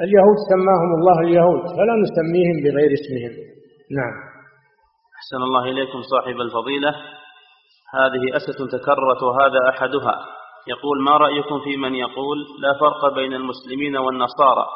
[0.00, 3.32] اليهود سماهم الله اليهود فلا نسميهم بغير اسمهم.
[3.98, 4.14] نعم.
[5.18, 6.90] أحسن الله إليكم صاحب الفضيلة.
[7.94, 10.14] هذه أسئلة تكررت وهذا أحدها.
[10.68, 14.66] يقول ما رأيكم في من يقول لا فرق بين المسلمين والنصارى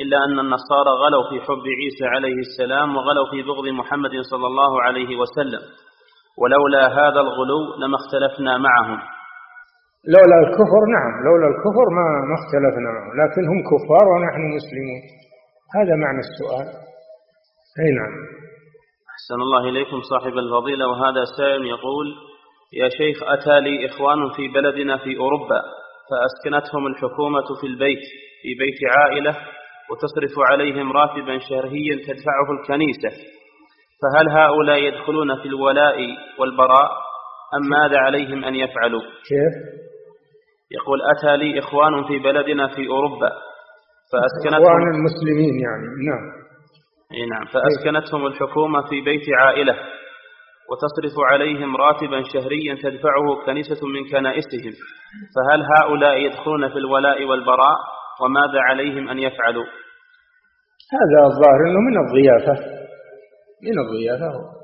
[0.00, 4.82] إلا أن النصارى غلوا في حب عيسى عليه السلام وغلوا في بغض محمد صلى الله
[4.82, 5.60] عليه وسلم
[6.38, 8.98] ولولا هذا الغلو لما اختلفنا معهم
[10.08, 15.02] لولا الكفر نعم لولا الكفر ما ما اختلفنا معهم لكن هم كفار ونحن مسلمون.
[15.76, 16.66] هذا معنى السؤال.
[17.80, 18.14] أي نعم.
[19.14, 22.06] أحسن الله إليكم صاحب الفضيلة وهذا سائل يقول
[22.72, 25.60] يا شيخ أتى لي إخوان في بلدنا في أوروبا
[26.08, 28.04] فأسكنتهم الحكومة في البيت
[28.42, 29.36] في بيت عائلة
[29.90, 33.12] وتصرف عليهم راتبا شهريا تدفعه الكنيسة.
[34.02, 35.96] فهل هؤلاء يدخلون في الولاء
[36.38, 36.90] والبراء
[37.56, 39.54] أم ماذا عليهم أن يفعلوا؟ كيف؟
[40.78, 43.30] يقول أتى لي إخوان في بلدنا في أوروبا
[44.12, 46.24] فأسكنتهم إخوان المسلمين يعني نعم.
[47.14, 49.76] أي نعم فأسكنتهم الحكومة في بيت عائلة
[50.70, 54.72] وتصرف عليهم راتبا شهريا تدفعه كنيسة من كنائسهم
[55.34, 57.76] فهل هؤلاء يدخلون في الولاء والبراء؟
[58.20, 59.64] وماذا عليهم أن يفعلوا؟
[60.92, 62.82] هذا الظاهر أنه من الضيافة
[63.62, 64.61] من الضيافة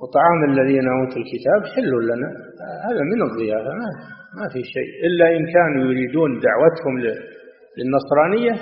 [0.00, 2.28] وطعام الذين أوتوا الكتاب حل لنا.
[2.86, 3.88] هذا من الضيافة ما,
[4.38, 4.90] ما في شيء.
[5.06, 6.94] إلا إن كانوا يريدون دعوتهم
[7.78, 8.54] للنصرانية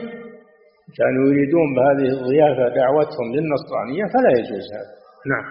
[0.99, 4.93] كانوا يريدون بهذه الضيافة دعوتهم للنصرانية فلا يجوز هذا.
[5.33, 5.47] نعم.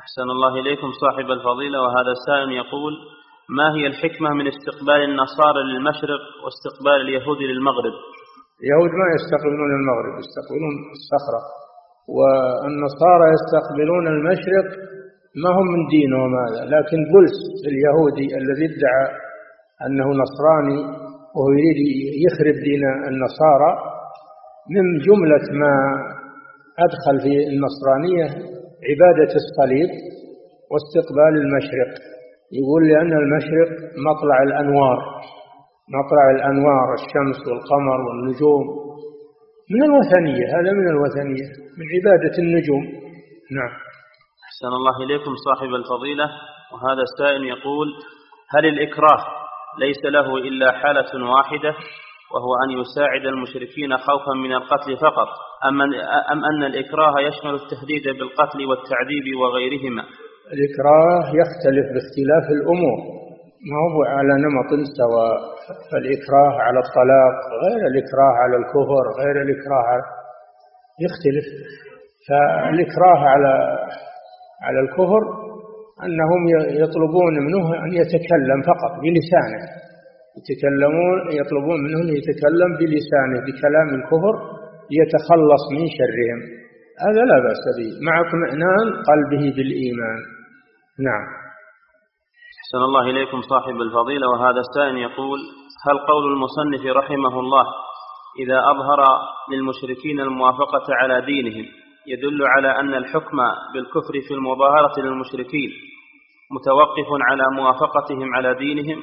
[0.00, 2.92] أحسن الله إليكم صاحب الفضيلة وهذا السائل يقول
[3.58, 7.96] ما هي الحكمة من استقبال النصارى للمشرق واستقبال اليهود للمغرب؟
[8.62, 11.40] اليهود ما يستقبلون المغرب يستقبلون الصخرة.
[12.08, 14.68] والنصارى يستقبلون المشرق
[15.42, 17.38] ما هم من دينهم هذا لكن بولس
[17.68, 19.06] اليهودي الذي ادعى
[19.86, 20.80] أنه نصراني
[21.34, 21.78] وهو يريد
[22.26, 23.70] يخرب دين النصارى
[24.74, 25.74] من جملة ما
[26.86, 28.26] أدخل في النصرانية
[28.88, 29.90] عبادة الصليب
[30.70, 31.92] واستقبال المشرق.
[32.58, 33.70] يقول لأن المشرق
[34.08, 34.98] مطلع الأنوار
[35.96, 38.64] مطلع الأنوار الشمس والقمر والنجوم.
[39.70, 41.48] من الوثنية هذا من الوثنية
[41.78, 42.84] من عبادة النجوم.
[43.58, 43.72] نعم.
[44.46, 46.30] أحسن الله إليكم صاحب الفضيلة.
[46.72, 47.88] وهذا السائل يقول
[48.54, 49.24] هل الإكراه
[49.78, 51.74] ليس له إلا حالة واحدة
[52.34, 55.28] وهو أن يساعد المشركين خوفا من القتل فقط
[55.64, 55.94] أم أن,
[56.32, 60.02] أم أن الإكراه يشمل التهديد بالقتل والتعذيب وغيرهما؟
[60.54, 62.98] الإكراه يختلف باختلاف الأمور.
[63.70, 65.36] ما هو على نمط سواء
[65.90, 67.34] فالإكراه على الطلاق
[67.64, 70.02] غير الإكراه على الكفر غير الإكراه على
[71.04, 71.46] يختلف.
[72.28, 73.52] فالإكراه على
[74.62, 75.22] على الكفر
[76.04, 76.42] أنهم
[76.82, 79.62] يطلبون منه أن يتكلم فقط بلسانه.
[80.38, 84.34] يتكلمون يطلبون منه أن يتكلم بلسانه بكلام الكفر
[84.90, 86.40] ليتخلص من شرهم.
[87.06, 87.90] هذا لا بأس به.
[88.06, 90.20] مع اطمئنان قلبه بالإيمان.
[91.08, 91.45] نعم.
[92.66, 94.28] أحسن الله إليكم صاحب الفضيلة.
[94.28, 95.38] وهذا السائل يقول
[95.86, 97.64] هل قول المصنف رحمه الله
[98.42, 99.00] إذا أظهر
[99.52, 101.66] للمشركين الموافقة على دينهم
[102.06, 103.36] يدل على أن الحكم
[103.74, 105.70] بالكفر في المظاهرة للمشركين
[106.50, 108.98] متوقف على موافقتهم على دينهم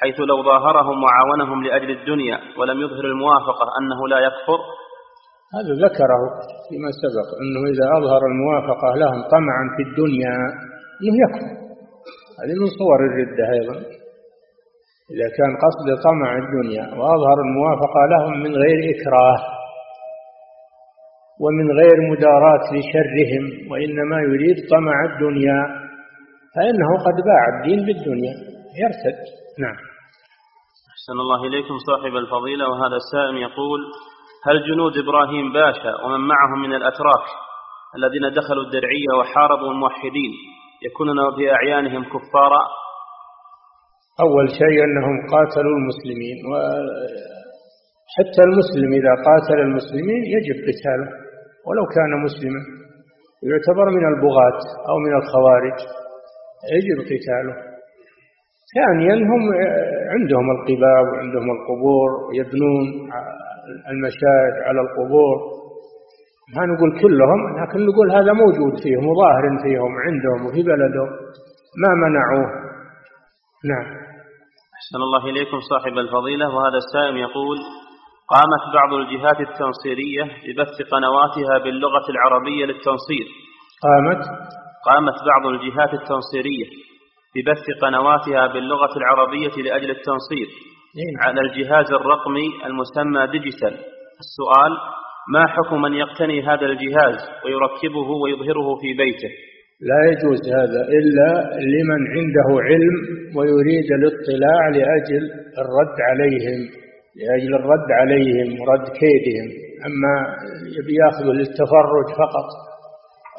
[0.00, 4.60] حيث لو ظاهرهم وعاونهم لأجل الدنيا ولم يظهر الموافقة أنه لا يكفر؟
[5.56, 6.22] هذا ذكره
[6.68, 10.34] فيما سبق أنه إذا أظهر الموافقة لهم طمعا في الدنيا
[11.02, 11.65] أنه يكفر.
[12.38, 13.76] هذه من صور الردة أيضا.
[15.14, 19.38] إذا كان قصد طمع الدنيا وأظهر الموافقة لهم من غير إكراه
[21.40, 25.60] ومن غير مداراة لشرهم وإنما يريد طمع الدنيا
[26.54, 28.34] فإنه قد باع الدين بالدنيا.
[28.82, 29.18] يرتد.
[29.58, 29.76] نعم.
[30.92, 33.80] أحسن الله إليكم صاحب الفضيلة وهذا السائل يقول
[34.46, 37.26] هل جنود إبراهيم باشا ومن معه من الأتراك
[37.96, 40.32] الذين دخلوا الدرعية وحاربوا الموحدين
[40.82, 42.62] يكونون في أعيانهم كفارا.
[44.20, 51.08] أول شيء أنهم قاتلوا المسلمين وحتى المسلم إذا قاتل المسلمين يجب قتاله
[51.66, 52.62] ولو كان مسلما.
[53.50, 55.78] يعتبر من البغاة أو من الخوارج
[56.76, 57.56] يجب قتاله.
[58.74, 59.42] ثانيا هم
[60.14, 62.84] عندهم القباب وعندهم القبور يبنون
[63.90, 65.55] المشاهد على القبور.
[66.54, 71.10] ما نقول كلهم لكن نقول هذا موجود فيهم وظاهر فيهم عندهم وفي بلدهم.
[71.82, 72.48] ما منعوه؟
[73.70, 73.86] نعم.
[74.78, 76.54] أحسن الله إليكم صاحب الفضيلة.
[76.54, 77.58] وهذا السائل يقول
[78.34, 83.26] قامت بعض الجهات التنصيرية ببث قنواتها باللغة العربية للتنصير.
[83.86, 84.22] قامت؟
[84.88, 86.68] قامت بعض الجهات التنصيرية
[87.34, 90.48] ببث قنواتها باللغة العربية لأجل التنصير.
[90.98, 91.14] إيه.
[91.24, 93.74] على الجهاز الرقمي المسمى ديجيتال.
[94.24, 94.72] السؤال
[95.34, 99.30] ما حكم من يقتني هذا الجهاز ويركبه ويظهره في بيته؟
[99.80, 101.30] لا يجوز هذا إلا
[101.72, 102.96] لمن عنده علم
[103.36, 105.24] ويريد الاطلاع لأجل
[105.62, 106.60] الرد عليهم
[107.18, 109.48] لأجل الرد عليهم ورد كيدهم.
[109.86, 110.14] أما
[110.76, 112.48] يبي ياخذه للتفرج فقط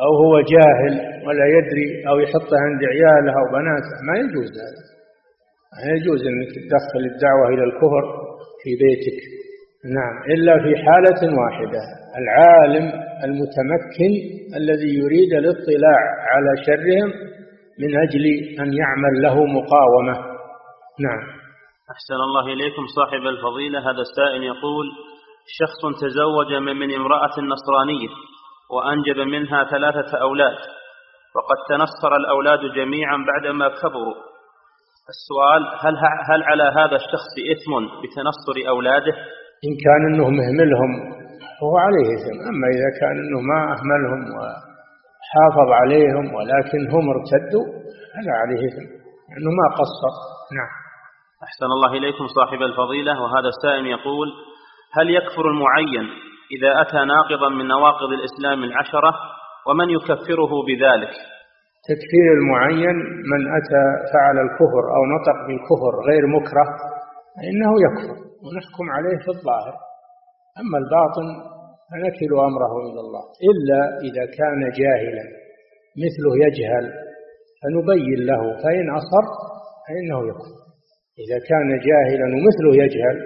[0.04, 0.96] أو هو جاهل
[1.28, 4.84] ولا يدري أو يحطه عند عياله أو بناته ما يجوز هذا.
[5.78, 8.06] ما يجوز أنك تدخل الدعوة إلى الكفر
[8.64, 9.20] في بيتك.
[9.86, 11.82] نعم إلا في حالة واحدة
[12.18, 12.86] العالم
[13.24, 14.12] المتمكن
[14.56, 16.00] الذي يريد الاطلاع
[16.32, 17.10] على شرهم
[17.80, 18.26] من أجل
[18.60, 20.14] أن يعمل له مقاومة.
[21.00, 21.24] نعم.
[21.92, 23.80] أحسن الله إليكم صاحب الفضيلة.
[23.80, 24.86] هذا السائل يقول
[25.60, 28.10] شخص تزوج من, من امرأة نصرانية
[28.72, 30.58] وأنجب منها ثلاثة أولاد
[31.36, 34.16] وقد تنصر الأولاد جميعا بعدما كبروا.
[35.10, 35.98] السؤال هل,
[36.30, 39.14] هل على هذا الشخص إثم بتنصر أولاده؟
[39.66, 40.92] إن كان أنه مهملهم
[41.60, 47.66] فهو عليه إثم أما إذا كان أنه ما أهملهم وحافظ عليهم ولكن هم ارتدوا
[48.18, 48.86] هذا عليه إثم
[49.30, 50.14] لأنه ما قصر.
[50.58, 50.72] نعم.
[51.48, 54.28] أحسن الله إليكم صاحب الفضيلة وهذا السائل يقول
[54.98, 56.06] هل يكفر المعين
[56.56, 59.14] إذا أتى ناقضا من نواقض الإسلام العشرة؟
[59.68, 61.14] ومن يكفره بذلك؟
[61.90, 62.96] تكفير المعين
[63.32, 63.84] من أتى
[64.14, 66.68] فعل الكفر أو نطق بالكفر غير مكره
[67.36, 68.27] فإنه يكفر.
[68.44, 69.76] ونحكم عليه في الظاهر.
[70.62, 71.28] أما الباطن
[71.90, 73.24] فنكل أمره إلى الله.
[73.50, 75.26] إلا إذا كان جاهلا
[76.04, 76.86] مثله يجهل
[77.62, 79.26] فنبين له فإن أصر
[79.86, 80.58] فإنه يكفر.
[81.24, 83.18] إذا كان جاهلا ومثله يجهل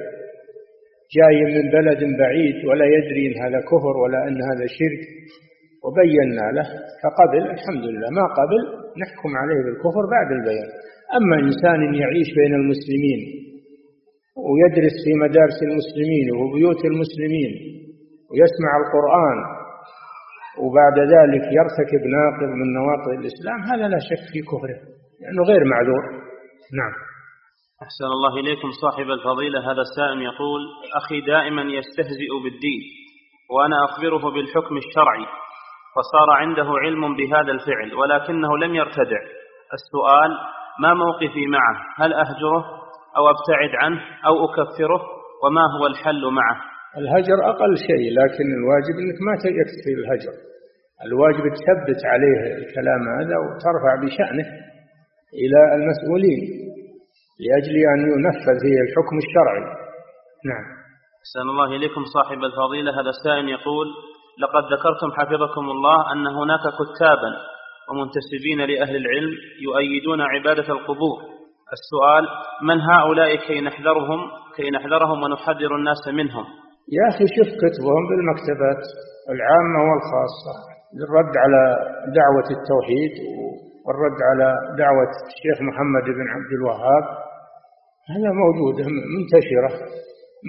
[1.17, 5.03] جاي من بلد بعيد ولا يدري إن هذا كفر ولا أن هذا شرك
[5.83, 6.67] وبينا له
[7.03, 8.09] فقبل الحمد لله.
[8.19, 8.61] ما قبل
[9.01, 10.69] نحكم عليه بالكفر بعد البيان.
[11.17, 13.21] أما إنسان يعيش بين المسلمين
[14.47, 17.51] ويدرس في مدارس المسلمين وبيوت المسلمين
[18.29, 19.39] ويسمع القرآن
[20.63, 24.79] وبعد ذلك يرتكب ناقض من نواقض الإسلام هذا لا شك في كفره
[25.21, 26.03] لأنه غير معذور.
[26.79, 26.93] نعم.
[27.85, 30.61] أحسن الله إليكم صاحب الفضيلة هذا السائل يقول
[30.95, 32.81] أخي دائما يستهزئ بالدين
[33.51, 35.25] وأنا أخبره بالحكم الشرعي
[35.95, 39.21] فصار عنده علم بهذا الفعل ولكنه لم يرتدع.
[39.73, 40.31] السؤال
[40.79, 42.80] ما موقفي معه؟ هل أهجره؟
[43.17, 45.01] أو أبتعد عنه أو أكفره
[45.43, 46.57] وما هو الحل معه.
[46.97, 50.35] الهجر أقل شيء لكن الواجب أنك ما يكفي الهجر.
[51.05, 54.47] الواجب تثبت عليه الكلام هذا وترفع بشأنه
[55.41, 56.41] إلى المسؤولين
[57.43, 59.63] لأجل أن ينفذ فيه الحكم الشرعي.
[60.51, 60.65] نعم.
[61.21, 62.91] أحسن الله إليكم صاحب الفضيلة.
[63.01, 63.87] هذا السائل يقول
[64.43, 67.31] لقد ذكرتم حفظكم الله أن هناك كتابا
[67.89, 69.31] ومنتسبين لأهل العلم
[69.61, 71.30] يؤيدون عبادة القبور
[71.77, 72.23] السؤال
[72.69, 74.19] من هؤلاء كي نحذرهم
[74.55, 76.45] كي نحذرهم ونحذر الناس منهم؟
[76.97, 78.83] يا أخي شوف كتبهم بالمكتبات
[79.33, 80.53] العامة والخاصة
[80.97, 81.61] للرد على
[82.19, 83.13] دعوة التوحيد
[83.85, 84.47] والرد على
[84.83, 87.05] دعوة الشيخ محمد بن عبد الوهاب.
[88.13, 89.71] هذا موجودة منتشرة.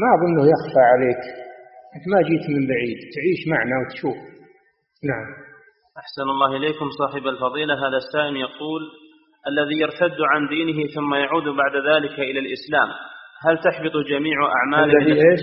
[0.01, 1.23] ما أظنه يخفى عليك.
[1.95, 4.19] أنت ما جيت من بعيد تعيش معنا وتشوف.
[5.11, 5.29] نعم.
[6.03, 7.75] أحسن الله إليكم صاحب الفضيلة.
[7.75, 8.83] هذا السائل يقول
[9.51, 12.89] الذي يرتد عن دينه ثم يعود بعد ذلك إلى الإسلام.
[13.47, 15.41] هل تحبط جميع أعماله الذي إيش؟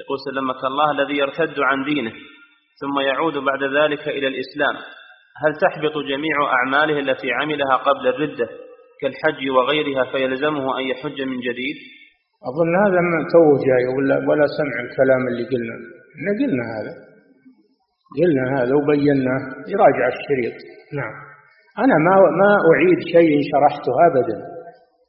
[0.00, 2.12] يقول سلمك الله الذي يرتد عن دينه
[2.80, 4.74] ثم يعود بعد ذلك إلى الإسلام.
[5.42, 8.48] هل تحبط جميع أعماله التي عملها قبل الردة
[9.00, 11.76] كالحج وغيرها فيلزمه أن يحج من جديد؟
[12.50, 15.74] أظن هذا ما توه جاي ولا, ولا سمع الكلام اللي قلنا.
[16.40, 16.92] قلنا هذا.
[18.18, 19.42] قلنا هذا وبيناه.
[19.72, 20.56] يراجع الشريط.
[20.98, 21.33] نعم.
[21.78, 24.38] أنا ما ما أعيد شيء شرحته أبدا.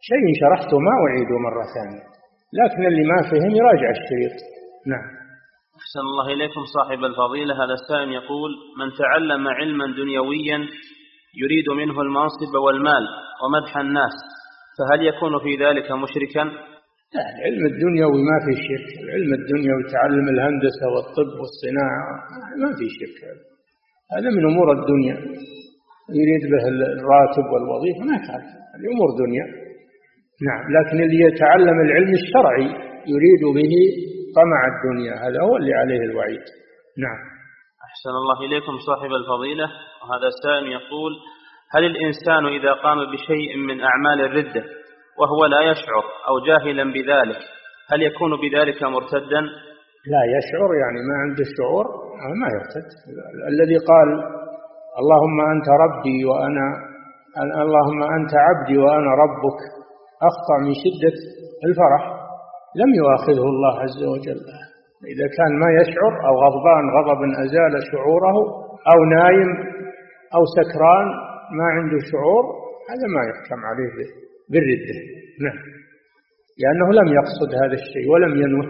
[0.09, 2.03] شيء شرحته ما أعيده مرة ثانية.
[2.59, 4.35] لكن اللي ما فهم يراجع الشريط.
[4.93, 5.07] نعم.
[5.79, 7.53] أحسن الله إليكم صاحب الفضيلة.
[7.63, 10.59] هذا السائل يقول من تعلم علما دنيويا
[11.41, 13.03] يريد منه المنصب والمال
[13.41, 14.15] ومدح الناس
[14.77, 16.43] فهل يكون في ذلك مشركا؟
[17.15, 22.13] لا العلم الدنيوي ما في شرك العلم الدنيوي تعلم الهندسة والطب والصناعة
[22.61, 23.19] ما في شرك
[24.15, 25.15] هذا من أمور الدنيا.
[26.09, 26.63] يريد به
[26.99, 29.45] الراتب والوظيفة ما تعرف هذه أمور دنيا.
[30.47, 30.63] نعم.
[30.77, 32.67] لكن اللي يتعلم العلم الشرعي
[33.13, 33.73] يريد به
[34.37, 35.13] طمع الدنيا.
[35.25, 36.45] هذا هو اللي عليه الوعيد.
[37.05, 37.19] نعم.
[37.87, 39.67] أحسن الله إليكم صاحب الفضيلة.
[40.01, 41.11] وهذا سائل يقول
[41.75, 44.63] هل الإنسان إذا قام بشيء من أعمال الردة
[45.19, 47.41] وهو لا يشعر أو جاهلا بذلك
[47.91, 49.41] هل يكون بذلك مرتدا؟
[50.13, 51.85] لا يشعر يعني ما عنده شعور
[52.41, 52.87] ما يرتد.
[53.53, 54.07] الذي قال
[55.01, 56.67] اللهم أنت ربي وأنا
[57.63, 59.59] اللهم أنت عبدي وأنا ربك.
[60.29, 61.15] أخطأ من شدة
[61.67, 62.03] الفرح
[62.81, 64.41] لم يؤاخذه الله عز وجل.
[65.13, 68.37] إذا كان ما يشعر أو غضبان غضبا أزال شعوره
[68.91, 69.49] أو نايم
[70.35, 71.07] أو سكران
[71.57, 72.43] ما عنده شعور
[72.89, 73.91] هذا ما يحكم عليه
[74.51, 74.97] بالردة
[75.45, 75.59] نعم.
[76.61, 78.65] لأنه لم يقصد هذا الشيء ولم ينوه.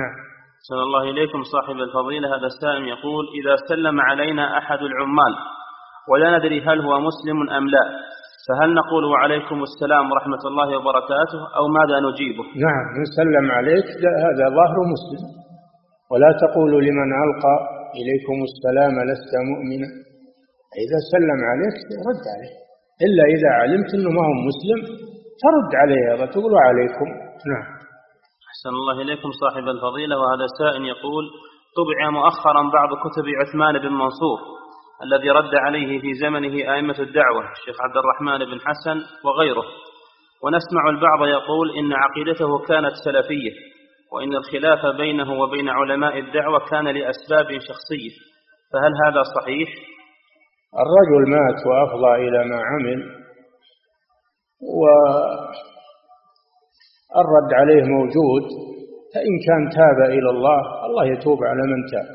[0.00, 0.27] نعم.
[0.68, 2.28] صلى الله إليكم صاحب الفضيلة.
[2.28, 5.34] هذا السائل يقول إذا سلم علينا أحد العمال
[6.10, 7.84] ولا ندري هل هو مسلم أم لا
[8.48, 13.86] فهل نقول وعليكم السلام ورحمة الله وبركاته أو ماذا نجيبه؟ نعم من سلم عليك
[14.26, 15.22] هذا ظاهر مسلم.
[16.10, 17.56] ولا تقولوا لمن ألقى
[18.00, 19.88] إليكم السلام لست مؤمنا.
[20.84, 21.76] إذا سلم عليك
[22.08, 22.54] رد عليه.
[23.06, 24.78] إلا إذا علمت أنه ما هو مسلم
[25.42, 27.08] ترد عليه وتقول عليكم
[27.52, 27.77] نعم.
[28.58, 31.24] أحسن الله إليكم صاحب الفضيلة وهذا سائل يقول
[31.76, 34.38] طبع مؤخرا بعض كتب عثمان بن منصور
[35.02, 39.64] الذي رد عليه في زمنه أئمة الدعوة الشيخ عبد الرحمن بن حسن وغيره
[40.44, 43.52] ونسمع البعض يقول إن عقيدته كانت سلفية
[44.12, 48.14] وإن الخلاف بينه وبين علماء الدعوة كان لأسباب شخصية
[48.72, 49.68] فهل هذا صحيح؟
[50.84, 53.00] الرجل مات وأفضى إلى ما عمل
[57.14, 58.44] والرد عليه موجود
[59.14, 62.08] فإن كان تاب إلى الله الله يتوب على من تاب.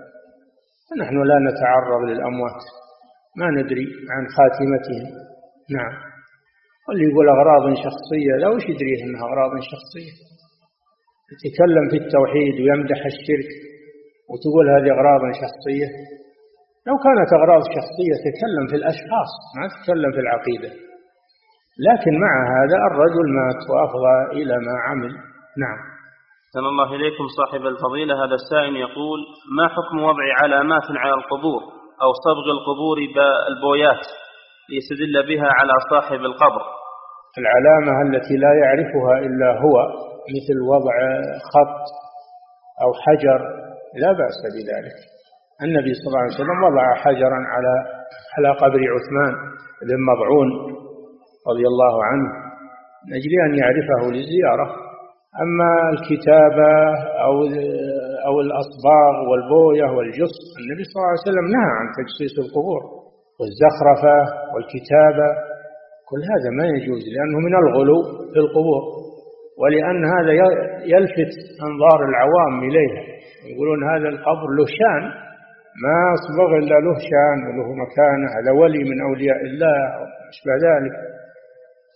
[0.88, 2.64] فنحن لا نتعرض للأموات
[3.40, 5.06] ما ندري عن خاتمتهم.
[5.78, 5.94] نعم.
[6.88, 10.14] واللي يقول أغراض شخصية لا وش يدريه أنها أغراض شخصية؟
[11.46, 13.50] يتكلم في التوحيد ويمدح الشرك
[14.30, 15.88] وتقول هذه أغراض شخصية.
[16.88, 20.72] لو كانت أغراض شخصية تكلم في الأشخاص ما تتكلم في العقيدة.
[21.80, 25.12] لكن مع هذا الرجل مات وأفضى إلى ما عمل.
[25.58, 25.80] نعم.
[26.46, 28.26] أحسن الله إليكم صاحب الفضيلة.
[28.26, 29.20] هذا السائل يقول
[29.58, 31.62] ما حكم وضع علامات على القبور
[32.02, 34.06] أو صبغ القبور بالبويات
[34.70, 36.64] ليستدل بها على صاحب القبر؟
[37.38, 39.76] العلامة التي لا يعرفها إلا هو
[40.36, 40.96] مثل وضع
[41.54, 41.84] خط
[42.84, 43.40] أو حجر.
[44.02, 44.98] لا بأس بذلك.
[45.62, 47.74] النبي صلى الله عليه وسلم وضع حجرا على
[48.38, 49.34] على قبر عثمان
[49.88, 50.50] بن مضعون.
[51.50, 52.28] رضي الله عنه
[53.06, 54.68] من أجل أن يعرفه للزيارة
[55.44, 56.72] أما الكتابة
[57.28, 57.36] أو
[58.28, 62.82] أو الأصباغ والبوية والجص النبي صلى الله عليه وسلم نهى عن تجسيس القبور
[63.40, 64.18] والزخرفة
[64.54, 65.28] والكتابة.
[66.10, 68.00] كل هذا ما يجوز لأنه من الغلو
[68.34, 68.82] في القبور
[69.62, 70.32] ولأن هذا
[70.94, 71.32] يلفت
[71.68, 72.94] أنظار العوام إليه
[73.52, 75.04] يقولون هذا القبر له شان
[75.86, 79.78] ما أصبغ إلا له شان وله مكانة هذا ولي من أولياء الله
[80.32, 80.94] أشبه ذلك.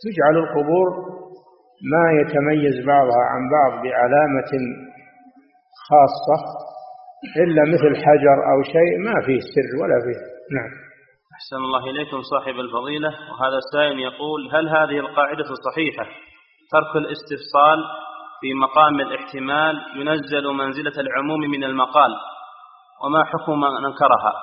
[0.03, 0.87] تجعل القبور
[1.93, 4.51] ما يتميز بعضها عن بعض بعلامة
[5.89, 6.39] خاصة
[7.43, 10.19] إلا مثل حجر أو شيء ما فيه سر ولا فيه.
[10.57, 10.71] نعم.
[11.37, 13.09] أحسن الله إليكم صاحب الفضيلة.
[13.29, 16.05] وهذا السائل يقول هل هذه القاعدة صحيحة؟
[16.71, 17.79] ترك الاستفصال
[18.41, 22.11] في مقام الاحتمال ينزل منزلة العموم من المقال
[23.03, 24.33] وما حكم من أنكرها؟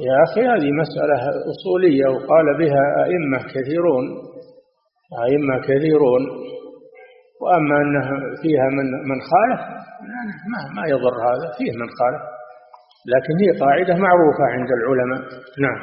[0.00, 1.16] يا أخي هذه مسألة
[1.52, 4.33] أصولية وقال بها أئمة كثيرون.
[5.26, 6.22] أئمة كثيرون
[7.42, 8.08] وأما أنه
[8.42, 9.60] فيها من من خالف
[10.52, 12.22] ما ما يضر هذا فيه من خالف.
[13.14, 15.20] لكن هي قاعدة معروفة عند العلماء.
[15.64, 15.78] نعم.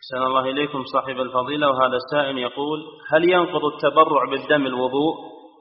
[0.00, 2.78] أحسن الله إليكم صاحب الفضيلة وهذا السائل يقول
[3.12, 5.14] هل ينقض التبرع بالدم الوضوء؟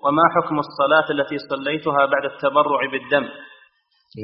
[0.04, 3.26] وما حكم الصلاة التي صليتها بعد التبرع بالدم؟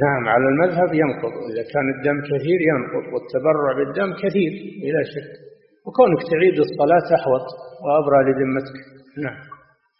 [0.03, 1.33] نعم على المذهب ينقض.
[1.51, 4.51] إذا كان الدم كثير ينقض والتبرع بالدم كثير
[4.83, 5.48] بلا شك.
[5.89, 7.45] وكونك تعيد الصلاة أحوط
[7.83, 8.77] وأبرى لذمتك.
[9.25, 9.39] نعم.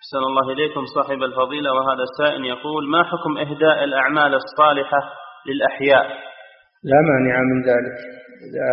[0.02, 5.00] أحسن الله إليكم صاحب الفضيلة وهذا السائل يقول ما حكم إهداء الأعمال الصالحة
[5.48, 6.06] للأحياء؟
[6.84, 7.98] لا مانع من ذلك.
[8.46, 8.68] إذا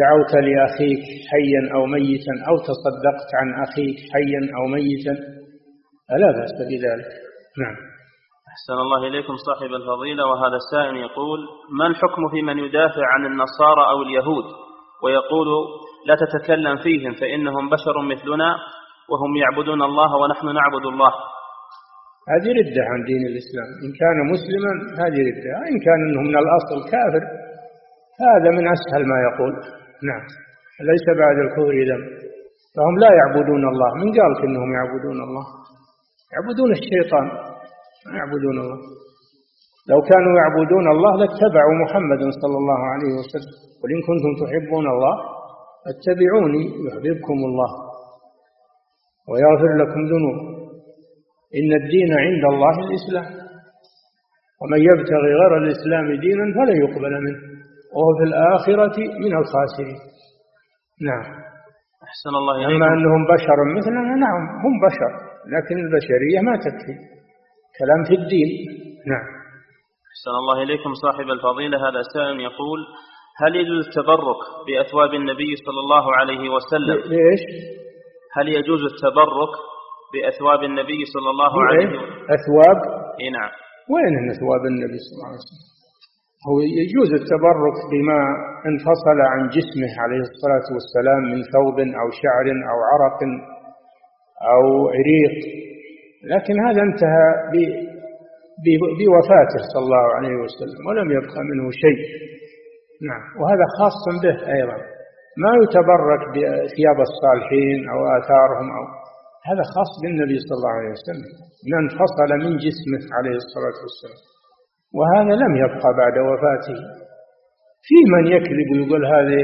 [0.00, 5.14] دعوت لأخيك حيا أو ميتا أو تصدقت عن أخيك حيا أو ميتا
[6.08, 7.10] فلا بأس بذلك.
[7.62, 7.76] نعم.
[8.52, 11.40] أحسن الله إليكم صاحب الفضيلة وهذا السائل يقول
[11.78, 14.44] ما الحكم في من يدافع عن النصارى أو اليهود؟
[15.02, 15.48] ويقول
[16.08, 18.50] لا تتكلم فيهم فإنهم بشر مثلنا
[19.10, 21.12] وهم يعبدون الله ونحن نعبد الله.
[22.32, 23.68] هذه ردة عن دين الإسلام.
[23.84, 24.72] إن كان مسلما
[25.02, 25.52] هذه ردة.
[25.70, 27.22] إن كان أنه من الأصل كافر
[28.26, 29.52] هذا من أسهل ما يقول.
[30.10, 30.24] نعم.
[30.90, 32.06] ليس بعد الكفر ذنب
[32.76, 33.90] فهم لا يعبدون الله.
[34.00, 35.46] من قال إنهم يعبدون الله؟
[36.34, 37.26] يعبدون الشيطان.
[38.06, 38.78] ما يعبدون الله.
[39.90, 43.54] لو كانوا يعبدون الله لاتبعوا محمدا صلى الله عليه وسلم.
[43.80, 45.35] قل إن كنتم تحبون الله
[45.86, 47.70] فاتبعوني يحببكم الله
[49.28, 50.38] ويغفر لكم ذنوب.
[51.58, 53.46] إن الدين عند الله الإسلام.
[54.62, 57.40] ومن يبتغي غير الإسلام دينا فلن يقبل منه.
[57.94, 60.00] وهو في الآخرة من الخاسرين.
[61.08, 61.26] نعم.
[62.08, 62.74] أحسن الله إليكم.
[62.74, 65.12] أما أنهم بشر مثلنا نعم هم بشر
[65.54, 66.94] لكن البشرية ما تكفي.
[67.78, 68.50] كلام في الدين.
[69.12, 69.26] نعم.
[70.10, 71.76] أحسن الله إليكم صاحب الفضيلة.
[71.88, 72.80] هذا سائل يقول
[73.42, 77.42] هل يجوز التبرك بأثواب النبي صلى الله عليه وسلم؟ ليش؟
[78.36, 79.52] هل يجوز التبرك
[80.12, 82.04] بأثواب النبي صلى الله عليه وسلم؟
[82.36, 82.78] أثواب؟
[83.20, 83.52] إي نعم.
[83.92, 85.64] وين أثواب النبي صلى الله عليه وسلم؟
[86.48, 88.20] هو يجوز التبرك بما
[88.70, 93.20] انفصل عن جسمه عليه الصلاة والسلام من ثوب أو شعر أو عرق
[94.52, 94.64] أو
[94.96, 95.36] عريق.
[96.32, 97.26] لكن هذا انتهى
[98.98, 102.00] بوفاته صلى الله عليه وسلم ولم يبقى منه شيء.
[103.10, 103.24] نعم.
[103.40, 104.78] وهذا خاص به أيضا.
[105.42, 108.84] ما يتبرك بثياب الصالحين أو آثارهم أو
[109.48, 111.30] هذا خاص بالنبي صلى الله عليه وسلم.
[111.66, 114.20] من انفصل من جسمه عليه الصلاة والسلام.
[114.98, 116.78] وهذا لم يبقى بعد وفاته.
[117.86, 119.42] في من يكذب ويقول هذه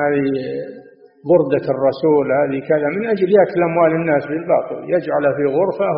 [0.00, 0.26] هذه
[1.30, 4.78] بردة الرسول هذه كذا من أجل يأكل أموال الناس بالباطل.
[4.94, 5.88] يجعل في غرفة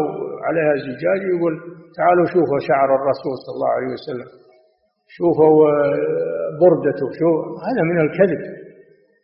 [0.47, 1.55] عليها زجاج يقول
[1.99, 4.28] تعالوا شوفوا شعر الرسول صلى الله عليه وسلم.
[5.16, 5.55] شوفوا
[6.62, 7.31] بردته شو
[7.66, 8.43] هذا من الكذب.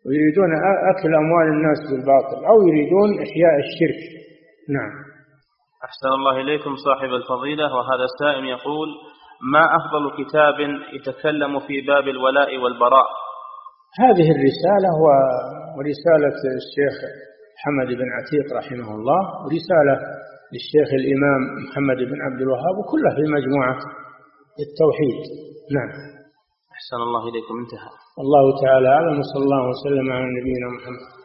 [0.06, 0.50] ويريدون
[0.92, 4.00] أكل أموال الناس بالباطل أو يريدون إحياء الشرك.
[4.76, 4.92] نعم.
[5.88, 8.88] أحسن الله إليكم صاحب الفضيلة وهذا السائل يقول
[9.54, 10.56] ما أفضل كتاب
[10.96, 13.08] يتكلم في باب الولاء والبراء؟
[14.04, 14.90] هذه الرسالة
[15.76, 16.96] ورسالة الشيخ
[17.56, 19.96] محمد بن عتيق رحمه الله ورسالة
[20.52, 23.76] للشيخ الإمام محمد بن عبد الوهاب وكلها في مجموعة
[24.68, 25.20] التوحيد
[25.76, 25.90] نعم.
[26.76, 27.54] أحسن الله إليكم.
[27.62, 27.90] انتهى.
[28.24, 31.19] الله تعالى أعلم وصلى الله وسلم على نبينا محمد.